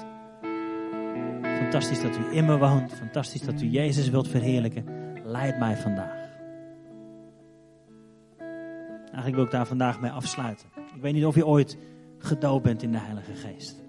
Fantastisch 1.58 2.00
dat 2.00 2.16
u 2.16 2.36
in 2.36 2.44
me 2.44 2.58
woont, 2.58 2.92
fantastisch 2.92 3.42
dat 3.42 3.60
u 3.60 3.66
Jezus 3.66 4.08
wilt 4.08 4.28
verheerlijken. 4.28 4.84
Leid 5.24 5.58
mij 5.58 5.76
vandaag. 5.76 6.16
Eigenlijk 8.98 9.34
wil 9.34 9.44
ik 9.44 9.50
daar 9.50 9.66
vandaag 9.66 10.00
mee 10.00 10.10
afsluiten. 10.10 10.66
Ik 10.94 11.02
weet 11.02 11.12
niet 11.12 11.24
of 11.24 11.34
je 11.34 11.46
ooit 11.46 11.78
gedoopt 12.18 12.62
bent 12.62 12.82
in 12.82 12.92
de 12.92 12.98
Heilige 12.98 13.34
Geest. 13.34 13.82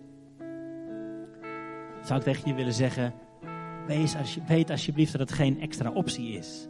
Zou 2.04 2.20
ik 2.20 2.26
tegen 2.26 2.48
je 2.50 2.54
willen 2.54 2.74
zeggen, 2.74 3.14
wees 3.88 4.16
als 4.16 4.38
weet 4.48 4.70
alsjeblieft 4.70 5.12
dat 5.12 5.22
het 5.22 5.32
geen 5.32 5.62
extra 5.62 5.92
optie 5.92 6.32
is. 6.32 6.68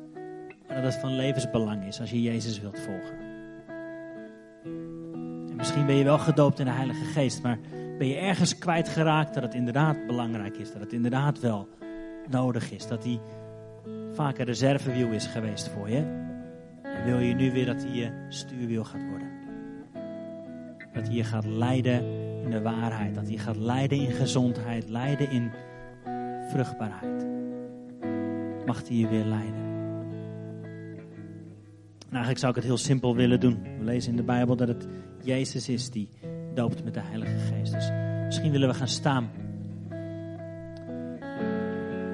Maar 0.68 0.82
dat 0.82 0.92
het 0.94 1.02
van 1.02 1.16
levensbelang 1.16 1.86
is 1.86 2.00
als 2.00 2.10
je 2.10 2.22
Jezus 2.22 2.60
wilt 2.60 2.80
volgen. 2.80 3.18
En 5.50 5.56
misschien 5.56 5.86
ben 5.86 5.96
je 5.96 6.04
wel 6.04 6.18
gedoopt 6.18 6.60
in 6.60 6.66
de 6.66 6.72
Heilige 6.72 7.06
Geest, 7.06 7.42
maar 7.42 7.60
ben 8.00 8.08
je 8.08 8.16
ergens 8.16 8.58
kwijtgeraakt 8.58 9.34
dat 9.34 9.44
het 9.44 9.54
inderdaad 9.54 10.06
belangrijk 10.08 10.58
is. 10.58 10.72
Dat 10.72 10.82
het 10.82 10.94
inderdaad 10.94 11.40
wel 11.40 11.68
nodig 12.30 12.72
is. 12.72 12.88
Dat 12.88 13.04
hij 13.04 13.20
vaak 14.14 14.38
een 14.38 14.46
reservewiel 14.46 15.10
is 15.10 15.26
geweest 15.26 15.70
voor 15.70 15.90
je. 15.90 16.28
En 16.84 17.06
wil 17.06 17.20
je 17.20 17.34
nu 17.34 17.52
weer 17.52 17.66
dat 17.66 17.84
hij 17.84 17.92
je 17.92 18.26
stuurwiel 18.30 18.84
gaat 18.84 19.10
worden. 19.10 19.28
Dat 20.94 21.08
hij 21.08 21.16
je 21.16 21.24
gaat 21.24 21.46
leiden 21.46 22.04
in 22.44 22.50
de 22.50 22.62
waarheid. 22.62 23.16
Dat 23.16 23.28
hij 23.28 23.38
gaat 23.38 23.58
leiden 23.58 23.98
in 23.98 24.12
gezondheid. 24.12 24.90
Leiden 24.90 25.32
in 25.32 25.52
vruchtbaarheid. 26.50 27.28
Mag 28.66 28.88
hij 28.88 28.98
je 28.98 29.08
weer 29.08 29.26
leiden. 29.26 29.68
En 32.00 32.16
eigenlijk 32.16 32.40
zou 32.40 32.52
ik 32.52 32.58
het 32.58 32.68
heel 32.68 32.78
simpel 32.78 33.16
willen 33.16 33.40
doen. 33.40 33.62
We 33.78 33.84
lezen 33.84 34.12
in 34.12 34.18
de 34.18 34.24
Bijbel 34.24 34.56
dat 34.56 34.68
het 34.68 34.88
Jezus 35.24 35.70
is 35.70 35.90
die 35.90 36.10
doopt 36.54 36.84
met 36.84 36.94
de 36.94 37.02
Heilige 37.04 37.38
Geest. 37.38 37.74
Dus 37.74 37.92
misschien 38.26 38.52
willen 38.52 38.70
we 38.70 38.76
gaan 38.76 38.88
staan. 38.88 39.30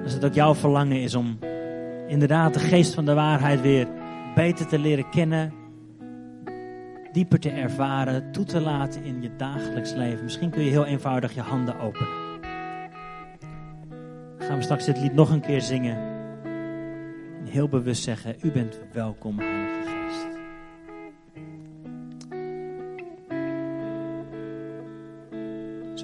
Als 0.04 0.14
het 0.14 0.26
ook 0.26 0.34
jouw 0.34 0.56
verlangen 0.56 1.02
is 1.02 1.16
om 1.16 1.40
inderdaad 2.08 2.54
de 2.54 2.60
geest 2.60 2.94
van 2.94 3.06
de 3.06 3.14
waarheid 3.14 3.62
weer 3.62 3.88
beter 4.36 4.68
te 4.68 4.80
leren 4.80 5.10
kennen, 5.10 5.54
dieper 7.12 7.40
te 7.40 7.50
ervaren, 7.50 8.32
toe 8.32 8.46
te 8.46 8.62
laten 8.62 9.04
in 9.04 9.22
je 9.22 9.36
dagelijks 9.38 9.94
leven. 9.94 10.24
Misschien 10.24 10.50
kun 10.50 10.64
je 10.64 10.70
heel 10.70 10.86
eenvoudig 10.86 11.34
je 11.34 11.42
handen 11.42 11.80
openen. 11.80 12.24
Gaan 14.38 14.58
we 14.58 14.64
straks 14.64 14.86
dit 14.86 15.00
lied 15.02 15.14
nog 15.14 15.30
een 15.30 15.42
keer 15.42 15.62
zingen. 15.62 15.98
En 17.40 17.46
heel 17.46 17.68
bewust 17.68 18.04
zeggen, 18.04 18.36
u 18.42 18.52
bent 18.52 18.80
welkom, 18.92 19.40
Heilige 19.40 19.82
Geest. 19.82 19.95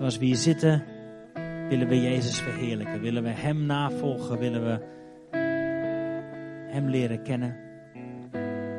Zoals 0.01 0.17
we 0.17 0.25
hier 0.25 0.35
zitten, 0.35 0.83
willen 1.69 1.87
we 1.87 2.01
Jezus 2.01 2.39
verheerlijken. 2.39 3.01
Willen 3.01 3.23
we 3.23 3.29
Hem 3.29 3.65
navolgen, 3.65 4.39
willen 4.39 4.65
we 4.65 4.79
Hem 6.71 6.89
leren 6.89 7.23
kennen. 7.23 7.57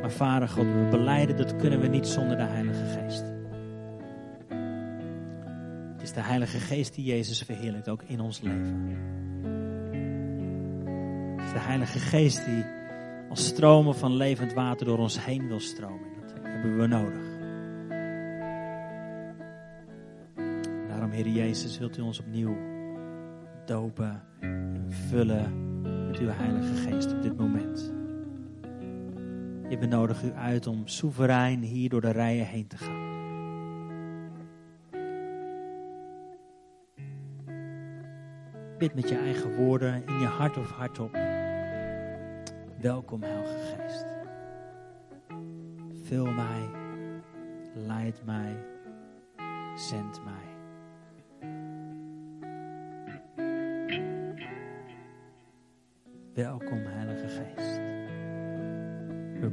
Maar 0.00 0.10
Vader 0.10 0.48
God, 0.48 0.64
we 0.64 0.88
beleiden 0.90 1.36
dat 1.36 1.56
kunnen 1.56 1.80
we 1.80 1.86
niet 1.86 2.06
zonder 2.06 2.36
de 2.36 2.42
Heilige 2.42 2.84
Geest. 2.84 3.24
Het 5.92 6.02
is 6.02 6.12
de 6.12 6.20
Heilige 6.20 6.58
Geest 6.58 6.94
die 6.94 7.04
Jezus 7.04 7.42
verheerlijkt, 7.42 7.88
ook 7.88 8.02
in 8.06 8.20
ons 8.20 8.40
leven. 8.40 8.96
Het 11.36 11.46
is 11.46 11.52
de 11.52 11.60
Heilige 11.60 11.98
Geest 11.98 12.44
die 12.44 12.64
als 13.28 13.46
stromen 13.46 13.94
van 13.94 14.16
levend 14.16 14.52
water 14.52 14.86
door 14.86 14.98
ons 14.98 15.24
heen 15.24 15.48
wil 15.48 15.60
stromen. 15.60 16.08
Dat 16.20 16.32
hebben 16.42 16.78
we 16.78 16.86
nodig. 16.86 17.31
Heer 21.12 21.28
Jezus, 21.28 21.78
wilt 21.78 21.98
u 21.98 22.00
ons 22.00 22.20
opnieuw 22.20 22.56
dopen 23.64 24.22
en 24.40 24.86
vullen 24.88 25.70
met 26.06 26.18
uw 26.18 26.28
Heilige 26.28 26.74
Geest 26.74 27.12
op 27.12 27.22
dit 27.22 27.36
moment. 27.36 27.92
Je 29.68 29.78
benodigt 29.78 30.24
u 30.24 30.32
uit 30.32 30.66
om 30.66 30.86
soeverein 30.86 31.60
hier 31.60 31.88
door 31.88 32.00
de 32.00 32.10
rijen 32.10 32.46
heen 32.46 32.66
te 32.66 32.76
gaan. 32.76 33.10
Bid 38.78 38.94
met 38.94 39.08
je 39.08 39.16
eigen 39.16 39.56
woorden 39.56 40.06
in 40.06 40.18
je 40.18 40.26
hart 40.26 40.56
of 40.56 40.70
hardop. 40.70 41.18
Welkom, 42.80 43.22
Heilige 43.22 43.76
Geest. 43.76 44.06
Vul 46.02 46.32
mij, 46.32 46.70
leid 47.74 48.24
mij, 48.24 48.56
zend 49.76 50.24
mij. 50.24 50.51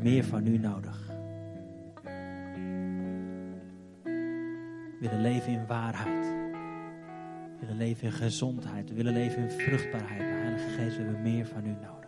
Meer 0.02 0.24
van 0.24 0.48
u 0.48 0.58
nodig. 0.58 1.08
We 5.00 5.08
willen 5.08 5.22
leven 5.22 5.52
in 5.52 5.66
waarheid. 5.68 6.26
We 7.60 7.60
willen 7.60 7.78
leven 7.78 8.04
in 8.04 8.12
gezondheid. 8.12 8.90
We 8.90 8.96
willen 8.96 9.14
leven 9.14 9.42
in 9.42 9.50
vruchtbaarheid. 9.50 10.20
Maar 10.20 10.42
Heilige 10.42 10.70
Geest, 10.70 10.98
we 10.98 11.04
hebben 11.04 11.22
meer 11.22 11.46
van 11.46 11.66
u 11.66 11.70
nodig. 11.70 12.00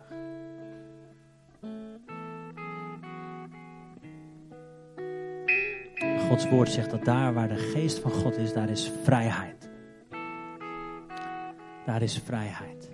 Gods 6.28 6.48
woord 6.48 6.68
zegt 6.68 6.90
dat 6.90 7.04
daar 7.04 7.34
waar 7.34 7.48
de 7.48 7.56
geest 7.56 7.98
van 7.98 8.10
God 8.10 8.36
is, 8.36 8.52
daar 8.52 8.70
is 8.70 8.92
vrijheid. 9.02 9.70
Daar 11.86 12.02
is 12.02 12.18
vrijheid. 12.18 12.91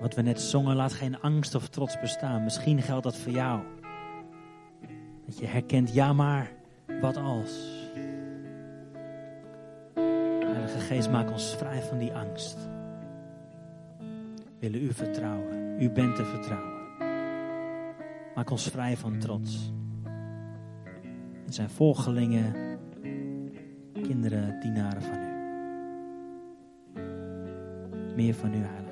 Wat 0.00 0.14
we 0.14 0.22
net 0.22 0.40
zongen, 0.40 0.76
laat 0.76 0.92
geen 0.92 1.20
angst 1.20 1.54
of 1.54 1.68
trots 1.68 2.00
bestaan. 2.00 2.44
Misschien 2.44 2.82
geldt 2.82 3.04
dat 3.04 3.16
voor 3.16 3.32
jou. 3.32 3.60
Dat 5.26 5.38
je 5.38 5.46
herkent, 5.46 5.94
ja 5.94 6.12
maar, 6.12 6.50
wat 7.00 7.16
als? 7.16 7.78
Heilige 10.52 10.78
Geest, 10.78 11.10
maak 11.10 11.30
ons 11.30 11.54
vrij 11.56 11.82
van 11.82 11.98
die 11.98 12.12
angst. 12.12 12.56
We 13.98 14.68
willen 14.68 14.82
u 14.82 14.92
vertrouwen. 14.92 15.82
U 15.82 15.90
bent 15.90 16.16
te 16.16 16.24
vertrouwen. 16.24 16.78
Maak 18.34 18.50
ons 18.50 18.68
vrij 18.68 18.96
van 18.96 19.18
trots. 19.18 19.72
Het 21.44 21.54
zijn 21.54 21.70
volgelingen, 21.70 22.78
kinderen, 23.92 24.60
dienaren 24.60 25.02
van 25.02 25.18
u. 25.18 25.28
Meer 28.14 28.34
van 28.34 28.54
u, 28.54 28.64
Heilige 28.64 28.89